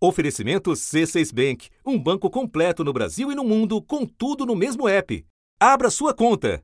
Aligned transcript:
Oferecimento 0.00 0.70
C6 0.70 1.34
Bank, 1.34 1.68
um 1.84 1.98
banco 1.98 2.30
completo 2.30 2.84
no 2.84 2.92
Brasil 2.92 3.32
e 3.32 3.34
no 3.34 3.42
mundo, 3.42 3.82
com 3.82 4.06
tudo 4.06 4.46
no 4.46 4.54
mesmo 4.54 4.88
app. 4.88 5.26
Abra 5.58 5.90
sua 5.90 6.14
conta. 6.14 6.62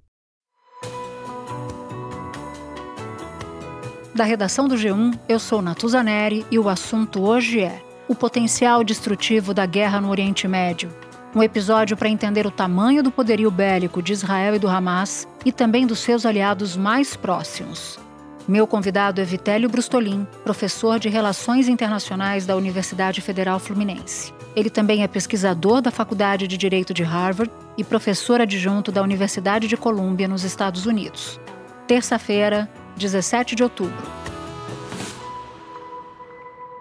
Da 4.15 4.23
redação 4.23 4.69
do 4.69 4.77
G1, 4.77 5.19
eu 5.29 5.41
sou 5.41 5.61
Natuza 5.61 6.01
Neri 6.01 6.47
e 6.49 6.61
o 6.61 6.69
assunto 6.69 7.25
hoje 7.25 7.59
é 7.59 7.83
o 8.07 8.15
potencial 8.15 8.85
destrutivo 8.85 9.53
da 9.53 9.67
guerra 9.67 10.01
no 10.01 10.11
Oriente 10.11 10.47
Médio. 10.47 10.95
Um 11.35 11.43
episódio 11.43 11.97
para 11.97 12.09
entender 12.09 12.47
o 12.47 12.53
tamanho 12.53 13.03
do 13.03 13.11
poderio 13.11 13.51
bélico 13.51 14.01
de 14.01 14.13
Israel 14.13 14.55
e 14.55 14.61
do 14.61 14.69
Hamas 14.69 15.27
e 15.45 15.51
também 15.51 15.85
dos 15.85 15.99
seus 15.99 16.25
aliados 16.25 16.77
mais 16.77 17.17
próximos. 17.17 17.99
Meu 18.47 18.67
convidado 18.67 19.23
é 19.23 19.25
Vitélio 19.25 19.71
Brustolin, 19.71 20.27
professor 20.45 20.99
de 20.99 21.09
Relações 21.09 21.67
Internacionais 21.67 22.45
da 22.45 22.55
Universidade 22.55 23.23
Federal 23.23 23.59
Fluminense. 23.59 24.35
Ele 24.55 24.69
também 24.69 25.03
é 25.03 25.09
pesquisador 25.09 25.81
da 25.81 25.91
Faculdade 25.91 26.47
de 26.47 26.59
Direito 26.59 26.93
de 26.93 27.03
Harvard 27.03 27.51
e 27.79 27.83
professor 27.83 28.43
adjunto 28.43 28.93
da 28.93 29.03
Universidade 29.03 29.67
de 29.67 29.79
Colômbia, 29.79 30.29
nos 30.29 30.45
Estados 30.45 30.85
Unidos. 30.85 31.41
Terça-feira, 31.87 32.69
17 32.99 33.55
de 33.55 33.63
outubro. 33.63 34.05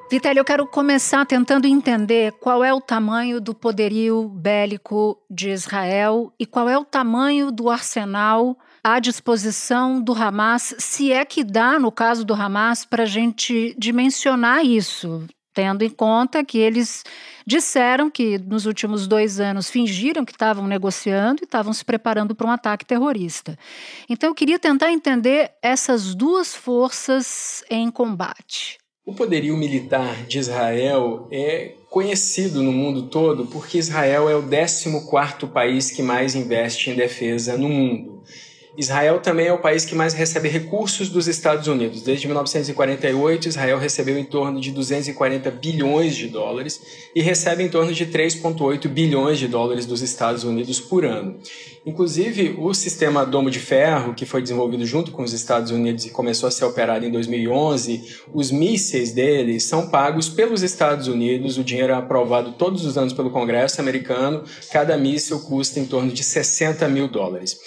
Vitélio, 0.09 0.41
eu 0.41 0.45
quero 0.45 0.67
começar 0.67 1.25
tentando 1.25 1.65
entender 1.65 2.33
qual 2.33 2.63
é 2.63 2.71
o 2.73 2.81
tamanho 2.81 3.41
do 3.41 3.53
poderio 3.53 4.29
bélico 4.29 5.17
de 5.29 5.49
Israel 5.49 6.31
e 6.37 6.45
qual 6.45 6.69
é 6.69 6.77
o 6.77 6.85
tamanho 6.85 7.51
do 7.51 7.69
arsenal 7.69 8.57
à 8.83 8.99
disposição 8.99 10.01
do 10.01 10.13
Hamas, 10.13 10.75
se 10.77 11.11
é 11.11 11.23
que 11.23 11.43
dá, 11.43 11.79
no 11.79 11.91
caso 11.91 12.25
do 12.25 12.33
Hamas, 12.33 12.85
para 12.85 13.03
a 13.03 13.07
gente 13.07 13.73
dimensionar 13.77 14.63
isso, 14.63 15.25
tendo 15.53 15.83
em 15.83 15.89
conta 15.89 16.43
que 16.43 16.57
eles 16.59 17.03
disseram 17.47 18.09
que 18.11 18.37
nos 18.37 18.65
últimos 18.65 19.07
dois 19.07 19.39
anos 19.39 19.69
fingiram 19.69 20.25
que 20.25 20.33
estavam 20.33 20.67
negociando 20.67 21.41
e 21.41 21.45
estavam 21.45 21.71
se 21.71 21.83
preparando 21.83 22.35
para 22.35 22.45
um 22.45 22.51
ataque 22.51 22.85
terrorista. 22.85 23.57
Então 24.09 24.29
eu 24.29 24.35
queria 24.35 24.59
tentar 24.59 24.91
entender 24.91 25.53
essas 25.61 26.13
duas 26.13 26.53
forças 26.53 27.63
em 27.69 27.89
combate. 27.89 28.82
O 29.05 29.13
poderio 29.13 29.57
militar 29.57 30.25
de 30.27 30.39
Israel 30.39 31.27
é 31.29 31.73
conhecido 31.89 32.63
no 32.63 32.71
mundo 32.71 33.09
todo 33.09 33.45
porque 33.47 33.77
Israel 33.77 34.29
é 34.29 34.35
o 34.35 34.41
14º 34.41 35.51
país 35.51 35.91
que 35.91 36.01
mais 36.01 36.35
investe 36.35 36.89
em 36.89 36.95
defesa 36.95 37.57
no 37.57 37.67
mundo. 37.67 38.23
Israel 38.75 39.19
também 39.19 39.47
é 39.47 39.53
o 39.53 39.59
país 39.59 39.85
que 39.85 39.93
mais 39.93 40.13
recebe 40.13 40.49
recursos 40.49 41.07
dos 41.09 41.27
Estados 41.27 41.67
Unidos. 41.67 42.01
Desde 42.01 42.25
1948, 42.25 43.47
Israel 43.47 43.77
recebeu 43.77 44.17
em 44.17 44.23
torno 44.23 44.59
de 44.59 44.71
240 44.71 45.51
bilhões 45.51 46.15
de 46.15 46.27
dólares 46.27 46.81
e 47.15 47.21
recebe 47.21 47.63
em 47.63 47.69
torno 47.69 47.93
de 47.93 48.07
3,8 48.07 48.87
bilhões 48.87 49.37
de 49.37 49.47
dólares 49.47 49.85
dos 49.85 50.01
Estados 50.01 50.43
Unidos 50.43 50.79
por 50.79 51.05
ano. 51.05 51.37
Inclusive, 51.85 52.55
o 52.57 52.73
sistema 52.73 53.23
Domo 53.25 53.51
de 53.51 53.59
Ferro, 53.59 54.15
que 54.15 54.25
foi 54.25 54.41
desenvolvido 54.41 54.85
junto 54.85 55.11
com 55.11 55.21
os 55.21 55.33
Estados 55.33 55.69
Unidos 55.69 56.05
e 56.05 56.09
começou 56.09 56.47
a 56.47 56.51
ser 56.51 56.65
operado 56.65 57.05
em 57.05 57.11
2011, 57.11 58.01
os 58.33 58.49
mísseis 58.49 59.11
dele 59.11 59.59
são 59.59 59.89
pagos 59.89 60.29
pelos 60.29 60.63
Estados 60.63 61.07
Unidos, 61.07 61.59
o 61.59 61.63
dinheiro 61.63 61.93
é 61.93 61.95
aprovado 61.95 62.53
todos 62.53 62.85
os 62.85 62.97
anos 62.97 63.13
pelo 63.13 63.29
Congresso 63.29 63.79
americano, 63.79 64.43
cada 64.71 64.97
míssil 64.97 65.41
custa 65.41 65.79
em 65.79 65.85
torno 65.85 66.11
de 66.11 66.23
60 66.23 66.87
mil 66.87 67.07
dólares. 67.07 67.59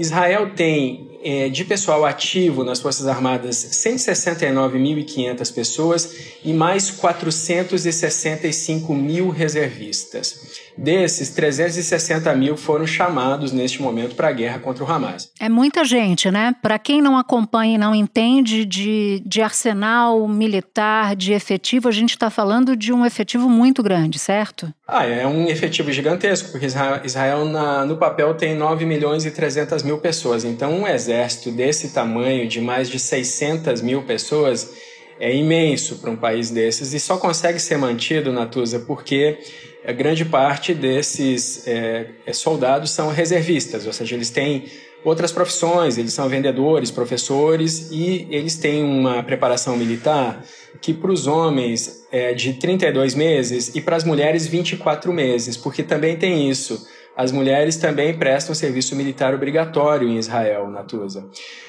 Israel 0.00 0.50
tem 0.56 1.19
é, 1.22 1.48
de 1.48 1.64
pessoal 1.64 2.04
ativo 2.04 2.64
nas 2.64 2.80
Forças 2.80 3.06
Armadas 3.06 3.56
169.500 3.56 5.54
pessoas 5.54 6.16
e 6.44 6.52
mais 6.52 6.90
465 6.90 8.94
mil 8.94 9.28
reservistas. 9.28 10.70
Desses, 10.76 11.30
360 11.30 12.34
mil 12.34 12.56
foram 12.56 12.86
chamados 12.86 13.52
neste 13.52 13.82
momento 13.82 14.14
para 14.14 14.28
a 14.28 14.32
guerra 14.32 14.60
contra 14.60 14.82
o 14.82 14.90
Hamas. 14.90 15.30
É 15.38 15.48
muita 15.48 15.84
gente, 15.84 16.30
né? 16.30 16.54
Para 16.62 16.78
quem 16.78 17.02
não 17.02 17.18
acompanha 17.18 17.74
e 17.74 17.78
não 17.78 17.94
entende 17.94 18.64
de, 18.64 19.22
de 19.26 19.42
arsenal 19.42 20.26
militar, 20.26 21.14
de 21.14 21.34
efetivo, 21.34 21.88
a 21.88 21.92
gente 21.92 22.10
está 22.10 22.30
falando 22.30 22.74
de 22.74 22.92
um 22.92 23.04
efetivo 23.04 23.48
muito 23.48 23.82
grande, 23.82 24.18
certo? 24.18 24.72
Ah, 24.88 25.04
é 25.04 25.26
um 25.26 25.48
efetivo 25.48 25.92
gigantesco, 25.92 26.50
porque 26.50 26.66
Israel 26.66 27.44
na, 27.44 27.84
no 27.84 27.96
papel 27.96 28.34
tem 28.34 28.56
9 28.56 28.86
milhões 28.86 29.26
e 29.26 29.30
300 29.30 29.82
mil 29.82 29.98
pessoas. 29.98 30.44
Então, 30.44 30.72
um 30.72 30.88
exército 30.88 31.09
desse 31.50 31.90
tamanho, 31.90 32.48
de 32.48 32.60
mais 32.60 32.88
de 32.88 32.98
600 32.98 33.82
mil 33.82 34.02
pessoas, 34.02 34.70
é 35.18 35.34
imenso 35.34 35.96
para 35.96 36.10
um 36.10 36.16
país 36.16 36.50
desses 36.50 36.94
e 36.94 36.98
só 36.98 37.18
consegue 37.18 37.58
ser 37.58 37.76
mantido, 37.76 38.32
Natuza, 38.32 38.80
porque 38.80 39.38
a 39.84 39.92
grande 39.92 40.24
parte 40.24 40.72
desses 40.72 41.66
é, 41.66 42.06
é, 42.24 42.32
soldados 42.32 42.90
são 42.90 43.08
reservistas, 43.08 43.86
ou 43.86 43.92
seja, 43.92 44.14
eles 44.14 44.30
têm 44.30 44.64
outras 45.04 45.32
profissões, 45.32 45.98
eles 45.98 46.12
são 46.12 46.28
vendedores, 46.28 46.90
professores 46.90 47.90
e 47.90 48.26
eles 48.30 48.56
têm 48.56 48.82
uma 48.82 49.22
preparação 49.22 49.76
militar 49.76 50.44
que 50.80 50.94
para 50.94 51.10
os 51.10 51.26
homens 51.26 52.06
é 52.10 52.32
de 52.32 52.54
32 52.54 53.14
meses 53.14 53.74
e 53.74 53.80
para 53.80 53.96
as 53.96 54.04
mulheres 54.04 54.46
24 54.46 55.12
meses, 55.12 55.56
porque 55.56 55.82
também 55.82 56.16
tem 56.16 56.48
isso. 56.48 56.86
As 57.20 57.30
mulheres 57.32 57.76
também 57.76 58.16
prestam 58.16 58.54
serviço 58.54 58.96
militar 58.96 59.34
obrigatório 59.34 60.08
em 60.08 60.16
Israel, 60.16 60.70
Natuza. 60.70 61.26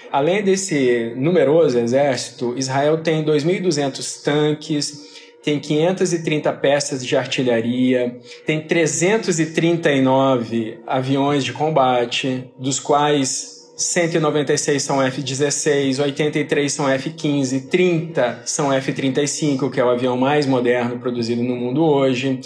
Além 0.09 0.41
desse 0.41 1.12
numeroso 1.17 1.78
exército, 1.78 2.57
Israel 2.57 3.00
tem 3.00 3.22
2.200 3.22 4.23
tanques, 4.23 5.11
tem 5.44 5.59
530 5.59 6.53
peças 6.53 7.06
de 7.06 7.17
artilharia, 7.17 8.17
tem 8.45 8.61
339 8.61 10.79
aviões 10.88 11.44
de 11.44 11.51
combate, 11.51 12.50
dos 12.57 12.79
quais 12.79 13.60
196 13.81 14.81
são 14.81 15.01
F-16, 15.01 15.99
83 15.99 16.71
são 16.71 16.87
F-15, 16.87 17.67
30 17.67 18.41
são 18.45 18.71
F-35, 18.71 19.71
que 19.71 19.79
é 19.79 19.83
o 19.83 19.89
avião 19.89 20.15
mais 20.15 20.45
moderno 20.45 20.99
produzido 20.99 21.41
no 21.41 21.55
mundo 21.55 21.83
hoje. 21.83 22.39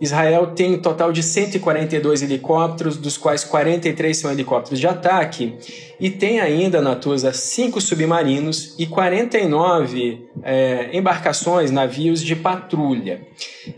Israel 0.00 0.48
tem 0.48 0.74
um 0.74 0.78
total 0.78 1.12
de 1.12 1.22
142 1.22 2.22
helicópteros, 2.22 2.96
dos 2.96 3.18
quais 3.18 3.44
43 3.44 4.16
são 4.16 4.32
helicópteros 4.32 4.80
de 4.80 4.86
ataque, 4.86 5.54
e 6.00 6.08
tem 6.08 6.40
ainda, 6.40 6.80
Natuza, 6.80 7.32
cinco 7.34 7.78
submarinos 7.78 8.74
e 8.78 8.86
49 8.86 10.28
é, 10.42 10.88
embarcações, 10.96 11.70
navios 11.70 12.22
de 12.22 12.34
patrulha. 12.34 13.20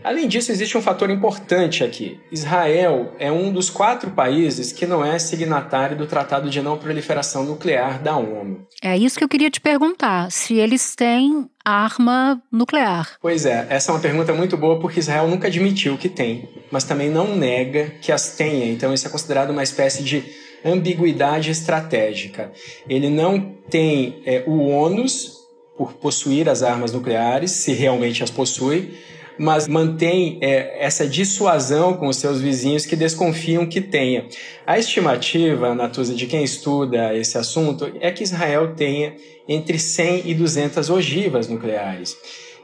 Além 0.03 0.27
disso, 0.27 0.51
existe 0.51 0.77
um 0.77 0.81
fator 0.81 1.09
importante 1.09 1.83
aqui. 1.83 2.19
Israel 2.31 3.13
é 3.19 3.31
um 3.31 3.51
dos 3.51 3.69
quatro 3.69 4.11
países 4.11 4.71
que 4.71 4.85
não 4.85 5.03
é 5.03 5.19
signatário 5.19 5.97
do 5.97 6.05
Tratado 6.05 6.49
de 6.49 6.61
Não 6.61 6.77
Proliferação 6.77 7.43
Nuclear 7.43 8.01
da 8.01 8.17
ONU. 8.17 8.67
É 8.81 8.97
isso 8.97 9.17
que 9.17 9.23
eu 9.23 9.29
queria 9.29 9.49
te 9.49 9.61
perguntar: 9.61 10.31
se 10.31 10.55
eles 10.55 10.95
têm 10.95 11.49
arma 11.63 12.41
nuclear. 12.51 13.17
Pois 13.21 13.45
é, 13.45 13.65
essa 13.69 13.91
é 13.91 13.95
uma 13.95 14.01
pergunta 14.01 14.33
muito 14.33 14.57
boa 14.57 14.79
porque 14.79 14.99
Israel 14.99 15.27
nunca 15.27 15.47
admitiu 15.47 15.97
que 15.97 16.09
tem, 16.09 16.49
mas 16.69 16.83
também 16.83 17.09
não 17.09 17.35
nega 17.35 17.93
que 18.01 18.11
as 18.11 18.35
tenha. 18.35 18.65
Então 18.71 18.93
isso 18.93 19.07
é 19.07 19.09
considerado 19.09 19.51
uma 19.51 19.63
espécie 19.63 20.03
de 20.03 20.23
ambiguidade 20.65 21.51
estratégica. 21.51 22.51
Ele 22.87 23.09
não 23.09 23.39
tem 23.69 24.21
é, 24.25 24.43
o 24.45 24.67
ônus 24.67 25.43
por 25.77 25.93
possuir 25.93 26.47
as 26.47 26.61
armas 26.61 26.93
nucleares, 26.93 27.51
se 27.51 27.73
realmente 27.73 28.23
as 28.23 28.29
possui, 28.29 28.93
mas 29.37 29.67
mantém 29.67 30.37
é, 30.41 30.83
essa 30.83 31.07
dissuasão 31.07 31.93
com 31.93 32.07
os 32.07 32.17
seus 32.17 32.41
vizinhos 32.41 32.85
que 32.85 32.95
desconfiam 32.95 33.65
que 33.65 33.81
tenha. 33.81 34.27
A 34.65 34.77
estimativa, 34.77 35.73
Natuza, 35.73 36.13
de 36.13 36.25
quem 36.25 36.43
estuda 36.43 37.15
esse 37.15 37.37
assunto 37.37 37.91
é 37.99 38.11
que 38.11 38.23
Israel 38.23 38.73
tenha 38.75 39.15
entre 39.47 39.77
100 39.77 40.23
e 40.25 40.33
200 40.33 40.89
ogivas 40.89 41.47
nucleares. 41.47 42.15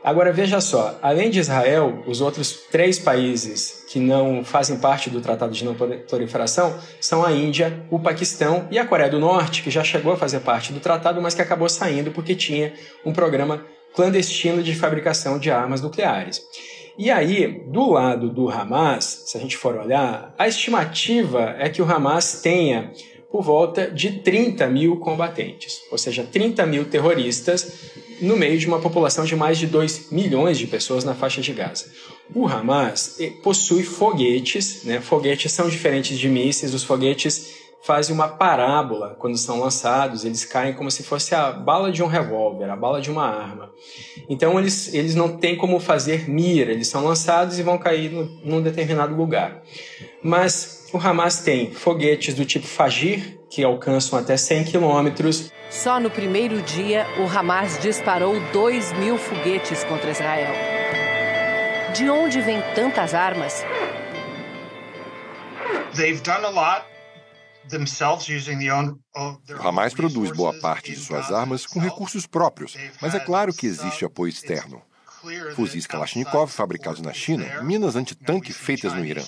Agora 0.02 0.31
veja 0.31 0.62
só, 0.62 0.97
além 1.02 1.30
de 1.30 1.40
Israel, 1.40 2.03
os 2.07 2.22
outros 2.22 2.53
três 2.72 2.97
países 2.97 3.83
que 3.89 4.00
não 4.00 4.45
fazem 4.45 4.77
parte 4.77 5.10
do 5.10 5.19
Tratado 5.19 5.51
de 5.51 5.66
Não 5.66 5.75
Proliferação 5.75 6.80
são 7.01 7.25
a 7.25 7.33
Índia, 7.33 7.86
o 7.92 8.00
Paquistão 8.00 8.66
e 8.71 8.80
a 8.80 8.86
Coreia 8.86 9.10
do 9.10 9.19
Norte, 9.19 9.62
que 9.62 9.69
já 9.69 9.83
chegou 9.83 10.13
a 10.13 10.18
fazer 10.18 10.39
parte 10.39 10.71
do 10.71 10.80
tratado, 10.80 11.21
mas 11.21 11.36
que 11.36 11.42
acabou 11.42 11.68
saindo 11.68 12.12
porque 12.12 12.33
tinha 12.33 12.71
um 13.04 13.12
programa 13.12 13.66
clandestino 13.94 14.63
de 14.63 14.75
fabricação 14.75 15.39
de 15.39 15.51
armas 15.51 15.81
nucleares. 15.81 16.41
E 16.97 17.09
aí, 17.09 17.63
do 17.68 17.91
lado 17.91 18.30
do 18.30 18.50
Hamas, 18.50 19.24
se 19.27 19.38
a 19.38 19.39
gente 19.39 19.56
for 19.56 19.75
olhar, 19.77 20.36
a 20.38 20.47
estimativa 20.47 21.56
é 21.57 21.69
que 21.69 21.81
o 21.81 21.86
Hamas 21.86 22.41
tenha 22.41 22.91
por 23.31 23.41
volta 23.41 23.89
de 23.89 24.19
30 24.19 24.68
mil 24.68 24.97
combatentes, 24.97 25.81
ou 25.91 25.97
seja, 25.97 26.27
30 26.30 26.65
mil 26.65 26.86
terroristas 26.86 27.71
no 28.21 28.36
meio 28.36 28.57
de 28.57 28.68
uma 28.68 28.80
população 28.80 29.24
de 29.24 29.36
mais 29.36 29.57
de 29.57 29.68
2 29.68 30.12
milhões 30.12 30.57
de 30.57 30.68
pessoas 30.68 31.03
na 31.03 31.13
faixa 31.13 31.42
de 31.42 31.53
Gaza. 31.53 31.85
O 32.35 32.47
Hamas 32.47 33.19
eh, 33.19 33.31
possui 33.42 33.83
foguetes, 33.83 34.83
né? 34.83 35.00
foguetes 35.00 35.51
são 35.51 35.69
diferentes 35.69 36.18
de 36.18 36.27
mísseis, 36.27 36.74
os 36.74 36.83
foguetes 36.83 37.69
fazem 37.81 38.14
uma 38.14 38.28
parábola 38.28 39.16
quando 39.18 39.38
são 39.38 39.60
lançados, 39.60 40.26
eles 40.26 40.44
caem 40.46 40.74
como 40.74 40.92
se 40.92 41.04
fosse 41.04 41.34
a 41.34 41.52
bala 41.52 41.92
de 41.92 42.04
um 42.04 42.08
revólver, 42.08 42.70
a 42.70 42.76
bala 42.76 43.02
de 43.02 43.10
uma 43.10 43.26
arma. 43.26 43.72
Então 44.30 44.60
eles, 44.60 44.94
eles 44.94 45.16
não 45.16 45.38
têm 45.38 45.56
como 45.56 45.80
fazer 45.80 46.30
mira, 46.30 46.72
eles 46.72 46.88
são 46.88 47.04
lançados 47.04 47.58
e 47.58 47.64
vão 47.64 47.78
cair 47.78 48.12
no, 48.12 48.26
num 48.44 48.62
determinado 48.62 49.16
lugar. 49.16 49.62
Mas 50.22 50.88
o 50.94 50.98
Hamas 50.98 51.40
tem 51.42 51.72
foguetes 51.72 52.34
do 52.34 52.46
tipo 52.46 52.68
Fagir, 52.68 53.40
que 53.50 53.64
alcançam 53.64 54.20
até 54.20 54.36
100 54.38 54.66
quilômetros. 54.66 55.52
Só 55.70 56.00
no 56.00 56.10
primeiro 56.10 56.62
dia, 56.62 57.06
o 57.20 57.38
Hamas 57.38 57.80
disparou 57.80 58.40
2 58.52 58.94
mil 58.94 59.18
foguetes 59.18 59.84
contra 59.86 60.12
Israel. 60.12 60.54
De 61.96 62.10
onde 62.10 62.42
vêm 62.42 62.62
tantas 62.76 63.14
armas? 63.14 63.66
They've 65.96 66.22
done 66.22 66.46
a 66.46 66.50
lot 66.50 66.88
o 69.15 69.67
Hamas 69.67 69.94
produz 69.94 70.31
boa 70.31 70.53
parte 70.59 70.91
de 70.91 71.00
suas 71.00 71.31
armas 71.31 71.65
com 71.65 71.79
recursos 71.79 72.25
próprios, 72.25 72.75
mas 73.01 73.13
é 73.13 73.19
claro 73.19 73.53
que 73.53 73.67
existe 73.67 74.06
apoio 74.06 74.29
externo 74.29 74.81
fuzis 75.56 75.86
Kalashnikov 75.86 76.51
fabricados 76.51 77.01
na 77.01 77.13
China, 77.13 77.62
minas 77.63 77.95
antitanque 77.95 78.54
feitas 78.54 78.94
no 78.94 79.06
Irã. 79.06 79.24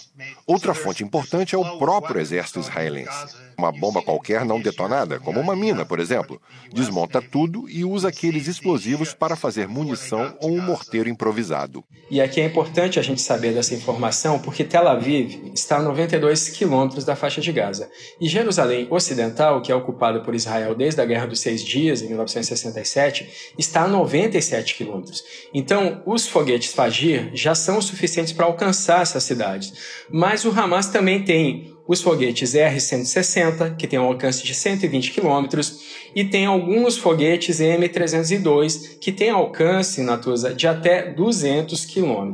Outra 0.45 0.73
fonte 0.73 1.03
importante 1.03 1.55
é 1.55 1.57
o 1.57 1.77
próprio 1.77 2.21
exército 2.21 2.59
israelense. 2.59 3.35
Uma 3.57 3.71
bomba 3.71 4.01
qualquer 4.01 4.43
não 4.43 4.59
detonada, 4.59 5.19
como 5.19 5.39
uma 5.39 5.55
mina, 5.55 5.85
por 5.85 5.99
exemplo, 5.99 6.41
desmonta 6.73 7.21
tudo 7.21 7.69
e 7.69 7.85
usa 7.85 8.09
aqueles 8.09 8.47
explosivos 8.47 9.13
para 9.13 9.35
fazer 9.35 9.67
munição 9.67 10.35
ou 10.41 10.51
um 10.51 10.61
morteiro 10.61 11.09
improvisado. 11.09 11.83
E 12.09 12.19
aqui 12.19 12.41
é 12.41 12.45
importante 12.45 12.99
a 12.99 13.03
gente 13.03 13.21
saber 13.21 13.53
dessa 13.53 13.73
informação 13.73 14.39
porque 14.39 14.63
Tel 14.63 14.87
Aviv 14.87 15.51
está 15.53 15.77
a 15.77 15.81
92 15.81 16.49
quilômetros 16.49 17.05
da 17.05 17.15
faixa 17.15 17.39
de 17.39 17.51
Gaza. 17.51 17.89
E 18.19 18.27
Jerusalém 18.27 18.87
Ocidental, 18.89 19.61
que 19.61 19.71
é 19.71 19.75
ocupada 19.75 20.19
por 20.21 20.35
Israel 20.35 20.75
desde 20.75 20.99
a 20.99 21.05
Guerra 21.05 21.27
dos 21.27 21.39
Seis 21.39 21.63
Dias, 21.63 22.01
em 22.01 22.07
1967, 22.07 23.53
está 23.57 23.83
a 23.83 23.87
97 23.87 24.75
quilômetros. 24.75 25.23
Então, 25.53 25.80
então, 25.81 26.03
os 26.05 26.27
foguetes 26.27 26.73
Fagir 26.73 27.31
já 27.33 27.55
são 27.55 27.81
suficientes 27.81 28.31
para 28.31 28.45
alcançar 28.45 29.01
essas 29.01 29.23
cidades. 29.23 29.73
Mas 30.09 30.45
o 30.45 30.51
Hamas 30.51 30.87
também 30.87 31.23
tem 31.23 31.73
os 31.87 32.01
foguetes 32.01 32.53
R-160, 32.53 33.75
que 33.75 33.87
tem 33.87 33.99
um 33.99 34.03
alcance 34.03 34.43
de 34.43 34.53
120 34.53 35.11
km, 35.11 35.45
e 36.15 36.23
tem 36.23 36.45
alguns 36.45 36.97
foguetes 36.97 37.59
M-302, 37.59 38.99
que 38.99 39.11
tem 39.11 39.29
alcance, 39.29 40.01
Natuza, 40.01 40.53
de 40.53 40.67
até 40.67 41.11
200 41.11 41.85
km. 41.85 42.33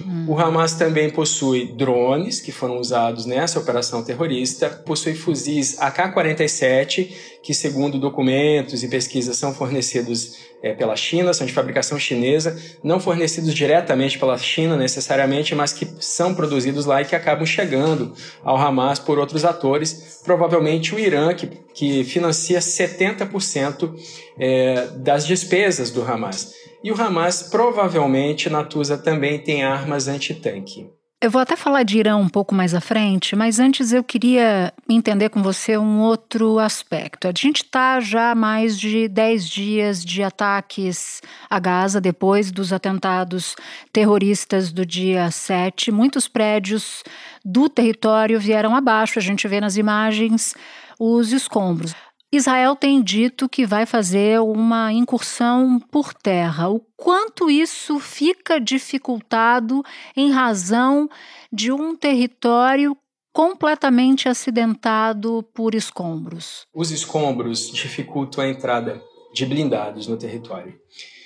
Hum. 0.00 0.26
O 0.28 0.38
Hamas 0.38 0.74
também 0.74 1.10
possui 1.10 1.66
drones, 1.66 2.40
que 2.40 2.52
foram 2.52 2.78
usados 2.78 3.26
nessa 3.26 3.58
operação 3.58 4.02
terrorista, 4.02 4.68
possui 4.70 5.14
fuzis 5.14 5.76
AK-47, 5.78 7.08
que, 7.42 7.54
segundo 7.54 7.98
documentos 7.98 8.82
e 8.82 8.88
pesquisas, 8.88 9.36
são 9.36 9.54
fornecidos 9.54 10.46
é, 10.62 10.72
pela 10.72 10.96
China, 10.96 11.32
são 11.32 11.46
de 11.46 11.52
fabricação 11.52 11.98
chinesa, 11.98 12.56
não 12.82 12.98
fornecidos 12.98 13.54
diretamente 13.54 14.18
pela 14.18 14.36
China 14.38 14.76
necessariamente, 14.76 15.54
mas 15.54 15.72
que 15.72 15.86
são 16.00 16.34
produzidos 16.34 16.86
lá 16.86 17.02
e 17.02 17.04
que 17.04 17.14
acabam 17.14 17.46
chegando 17.46 18.12
ao 18.42 18.56
Hamas 18.56 18.85
por 18.98 19.18
outros 19.18 19.44
atores, 19.44 20.20
provavelmente 20.24 20.94
o 20.94 20.98
Irã, 20.98 21.34
que, 21.34 21.46
que 21.46 22.04
financia 22.04 22.58
70% 22.58 23.94
é, 24.38 24.86
das 24.96 25.26
despesas 25.26 25.90
do 25.90 26.02
Hamas. 26.02 26.52
E 26.82 26.90
o 26.92 27.00
Hamas 27.00 27.42
provavelmente, 27.42 28.48
Natuza, 28.48 28.96
também 28.96 29.38
tem 29.38 29.64
armas 29.64 30.08
antitanque. 30.08 30.88
Eu 31.18 31.30
vou 31.30 31.40
até 31.40 31.56
falar 31.56 31.82
de 31.82 31.98
Irã 31.98 32.16
um 32.18 32.28
pouco 32.28 32.54
mais 32.54 32.74
à 32.74 32.80
frente, 32.80 33.34
mas 33.34 33.58
antes 33.58 33.90
eu 33.90 34.04
queria 34.04 34.70
entender 34.86 35.30
com 35.30 35.42
você 35.42 35.78
um 35.78 36.00
outro 36.00 36.58
aspecto. 36.58 37.26
A 37.26 37.32
gente 37.34 37.64
está 37.64 37.98
já 38.00 38.32
há 38.32 38.34
mais 38.34 38.78
de 38.78 39.08
10 39.08 39.48
dias 39.48 40.04
de 40.04 40.22
ataques 40.22 41.22
a 41.48 41.58
Gaza 41.58 42.02
depois 42.02 42.52
dos 42.52 42.70
atentados 42.70 43.56
terroristas 43.90 44.70
do 44.70 44.84
dia 44.84 45.30
7. 45.30 45.90
Muitos 45.90 46.28
prédios 46.28 47.02
do 47.42 47.66
território 47.70 48.38
vieram 48.38 48.76
abaixo, 48.76 49.18
a 49.18 49.22
gente 49.22 49.48
vê 49.48 49.58
nas 49.58 49.78
imagens 49.78 50.54
os 50.98 51.32
escombros. 51.32 51.94
Israel 52.32 52.74
tem 52.74 53.02
dito 53.02 53.48
que 53.48 53.64
vai 53.64 53.86
fazer 53.86 54.40
uma 54.40 54.92
incursão 54.92 55.78
por 55.78 56.12
terra. 56.12 56.68
O 56.68 56.80
quanto 56.96 57.48
isso 57.50 58.00
fica 58.00 58.60
dificultado 58.60 59.82
em 60.16 60.30
razão 60.30 61.08
de 61.52 61.70
um 61.70 61.96
território 61.96 62.96
completamente 63.32 64.28
acidentado 64.28 65.44
por 65.54 65.74
escombros? 65.74 66.66
Os 66.74 66.90
escombros 66.90 67.70
dificultam 67.70 68.42
a 68.42 68.48
entrada 68.48 69.00
de 69.32 69.44
blindados 69.44 70.06
no 70.06 70.16
território. 70.16 70.74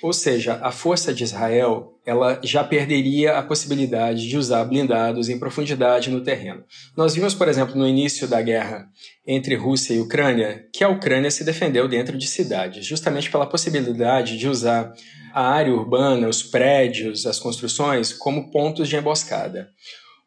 Ou 0.03 0.12
seja, 0.12 0.58
a 0.62 0.73
força 0.73 1.14
de 1.14 1.25
Israel 1.25 2.00
ela 2.11 2.41
já 2.43 2.65
perderia 2.65 3.39
a 3.39 3.43
possibilidade 3.43 4.29
de 4.29 4.37
usar 4.37 4.65
blindados 4.65 5.29
em 5.29 5.39
profundidade 5.39 6.11
no 6.11 6.21
terreno. 6.21 6.65
Nós 6.97 7.15
vimos, 7.15 7.35
por 7.35 7.47
exemplo, 7.47 7.77
no 7.77 7.87
início 7.87 8.27
da 8.27 8.43
guerra 8.43 8.89
entre 9.25 9.55
Rússia 9.55 9.95
e 9.95 10.01
Ucrânia, 10.01 10.67
que 10.75 10.83
a 10.83 10.89
Ucrânia 10.89 11.31
se 11.31 11.45
defendeu 11.45 11.87
dentro 11.87 12.19
de 12.19 12.27
cidades, 12.27 12.85
justamente 12.85 13.31
pela 13.31 13.47
possibilidade 13.47 14.37
de 14.37 14.49
usar 14.49 14.93
a 15.33 15.51
área 15.51 15.73
urbana, 15.73 16.29
os 16.29 16.43
prédios, 16.43 17.27
as 17.27 17.39
construções 17.39 18.13
como 18.13 18.51
pontos 18.51 18.89
de 18.89 18.97
emboscada. 18.97 19.69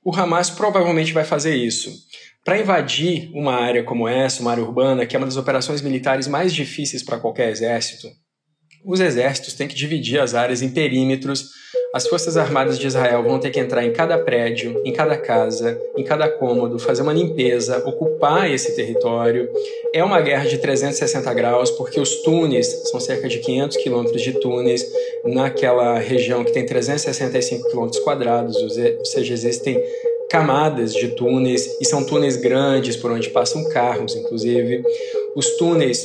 O 0.05 0.15
Hamas 0.15 0.49
provavelmente 0.49 1.11
vai 1.11 1.25
fazer 1.25 1.53
isso. 1.53 1.91
Para 2.45 2.59
invadir 2.59 3.29
uma 3.33 3.55
área 3.55 3.83
como 3.83 4.07
essa, 4.07 4.41
uma 4.41 4.51
área 4.51 4.63
urbana, 4.63 5.05
que 5.05 5.17
é 5.17 5.19
uma 5.19 5.27
das 5.27 5.35
operações 5.35 5.81
militares 5.81 6.29
mais 6.29 6.53
difíceis 6.53 7.03
para 7.03 7.19
qualquer 7.19 7.49
exército, 7.49 8.07
os 8.85 8.99
exércitos 8.99 9.53
têm 9.53 9.67
que 9.67 9.75
dividir 9.75 10.19
as 10.19 10.33
áreas 10.33 10.61
em 10.61 10.69
perímetros. 10.69 11.51
As 11.93 12.07
Forças 12.07 12.37
Armadas 12.37 12.77
de 12.77 12.87
Israel 12.87 13.23
vão 13.23 13.39
ter 13.39 13.51
que 13.51 13.59
entrar 13.59 13.85
em 13.85 13.93
cada 13.93 14.17
prédio, 14.17 14.81
em 14.83 14.91
cada 14.91 15.15
casa, 15.15 15.79
em 15.95 16.03
cada 16.03 16.27
cômodo, 16.27 16.79
fazer 16.79 17.03
uma 17.03 17.13
limpeza, 17.13 17.83
ocupar 17.87 18.51
esse 18.51 18.75
território. 18.75 19.49
É 19.93 20.03
uma 20.03 20.19
guerra 20.19 20.45
de 20.45 20.57
360 20.57 21.33
graus, 21.33 21.71
porque 21.71 21.99
os 21.99 22.21
túneis, 22.23 22.67
são 22.89 22.99
cerca 22.99 23.27
de 23.27 23.39
500 23.39 23.77
quilômetros 23.77 24.21
de 24.21 24.33
túneis, 24.33 24.85
naquela 25.23 25.97
região 25.99 26.43
que 26.43 26.51
tem 26.51 26.65
365 26.65 27.69
quilômetros 27.69 28.03
quadrados, 28.03 28.55
ou 28.57 29.05
seja, 29.05 29.33
existem 29.33 29.81
camadas 30.29 30.93
de 30.93 31.09
túneis, 31.09 31.79
e 31.79 31.85
são 31.85 32.03
túneis 32.03 32.35
grandes 32.37 32.95
por 32.95 33.11
onde 33.11 33.29
passam 33.29 33.63
carros, 33.69 34.15
inclusive. 34.15 34.83
Os 35.35 35.57
túneis 35.57 36.03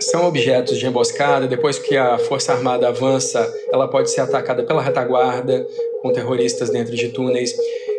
são 0.00 0.26
objetos 0.26 0.78
de 0.78 0.86
emboscada. 0.86 1.46
Depois 1.46 1.78
que 1.78 1.96
a 1.96 2.18
Força 2.18 2.52
Armada 2.52 2.88
avança, 2.88 3.52
ela 3.72 3.88
pode 3.88 4.10
ser 4.10 4.20
atacada 4.20 4.62
pela 4.62 4.82
retaguarda, 4.82 5.66
com 6.02 6.12
terroristas 6.12 6.70
dentro 6.70 6.94
de 6.94 7.08
túneis. 7.08 7.54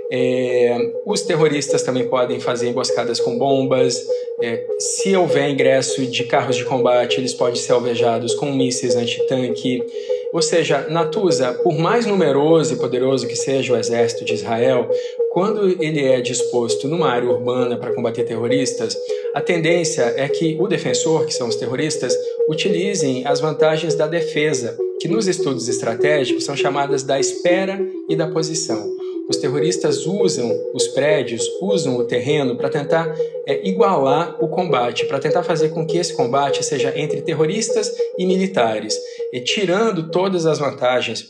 É, 0.09 0.77
os 1.05 1.21
terroristas 1.21 1.83
também 1.83 2.07
podem 2.07 2.39
fazer 2.39 2.69
emboscadas 2.69 3.19
com 3.19 3.37
bombas. 3.37 4.05
É, 4.41 4.65
se 4.79 5.15
houver 5.15 5.49
ingresso 5.49 6.05
de 6.05 6.23
carros 6.23 6.55
de 6.55 6.63
combate, 6.63 7.19
eles 7.19 7.33
podem 7.33 7.55
ser 7.55 7.73
alvejados 7.73 8.33
com 8.35 8.51
mísseis 8.51 8.95
antitanque. 8.95 9.83
Ou 10.31 10.41
seja, 10.41 10.87
Natuza, 10.89 11.53
por 11.63 11.77
mais 11.77 12.05
numeroso 12.05 12.73
e 12.73 12.77
poderoso 12.77 13.27
que 13.27 13.35
seja 13.35 13.73
o 13.73 13.77
exército 13.77 14.25
de 14.25 14.33
Israel, 14.33 14.89
quando 15.31 15.67
ele 15.81 16.03
é 16.03 16.21
disposto 16.21 16.87
numa 16.87 17.09
área 17.09 17.29
urbana 17.29 17.77
para 17.77 17.93
combater 17.93 18.23
terroristas, 18.23 18.95
a 19.37 19.41
tendência 19.41 20.15
é 20.17 20.27
que 20.27 20.57
o 20.59 20.67
defensor, 20.67 21.27
que 21.27 21.31
são 21.31 21.47
os 21.47 21.55
terroristas, 21.55 22.11
utilizem 22.49 23.23
as 23.23 23.39
vantagens 23.39 23.93
da 23.93 24.07
defesa, 24.07 24.75
que 24.99 25.07
nos 25.07 25.27
estudos 25.27 25.69
estratégicos 25.69 26.43
são 26.43 26.55
chamadas 26.55 27.03
da 27.03 27.19
espera 27.19 27.79
e 28.09 28.15
da 28.15 28.25
posição. 28.31 28.89
Os 29.29 29.37
terroristas 29.37 30.07
usam 30.07 30.51
os 30.73 30.87
prédios, 30.87 31.47
usam 31.61 31.97
o 31.97 32.03
terreno 32.05 32.57
para 32.57 32.67
tentar 32.67 33.15
é, 33.45 33.67
igualar 33.67 34.43
o 34.43 34.47
combate, 34.47 35.05
para 35.05 35.19
tentar 35.19 35.43
fazer 35.43 35.69
com 35.69 35.85
que 35.85 35.99
esse 35.99 36.15
combate 36.15 36.65
seja 36.65 36.91
entre 36.99 37.21
terroristas 37.21 37.93
e 38.17 38.25
militares, 38.25 38.97
e 39.31 39.39
tirando 39.39 40.09
todas 40.09 40.47
as 40.47 40.57
vantagens 40.57 41.27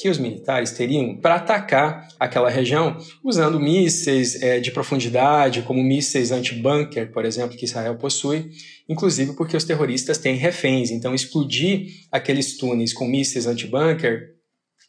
que 0.00 0.08
os 0.08 0.16
militares 0.16 0.70
teriam 0.70 1.14
para 1.14 1.34
atacar 1.34 2.08
aquela 2.18 2.48
região 2.48 2.96
usando 3.22 3.60
mísseis 3.60 4.40
é, 4.42 4.58
de 4.58 4.70
profundidade, 4.70 5.60
como 5.60 5.82
mísseis 5.82 6.32
anti-bunker, 6.32 7.12
por 7.12 7.26
exemplo, 7.26 7.54
que 7.54 7.66
Israel 7.66 7.98
possui, 7.98 8.50
inclusive 8.88 9.34
porque 9.34 9.54
os 9.54 9.64
terroristas 9.64 10.16
têm 10.16 10.36
reféns. 10.36 10.90
Então, 10.90 11.14
explodir 11.14 12.06
aqueles 12.10 12.56
túneis 12.56 12.94
com 12.94 13.06
mísseis 13.06 13.46
anti-bunker 13.46 14.30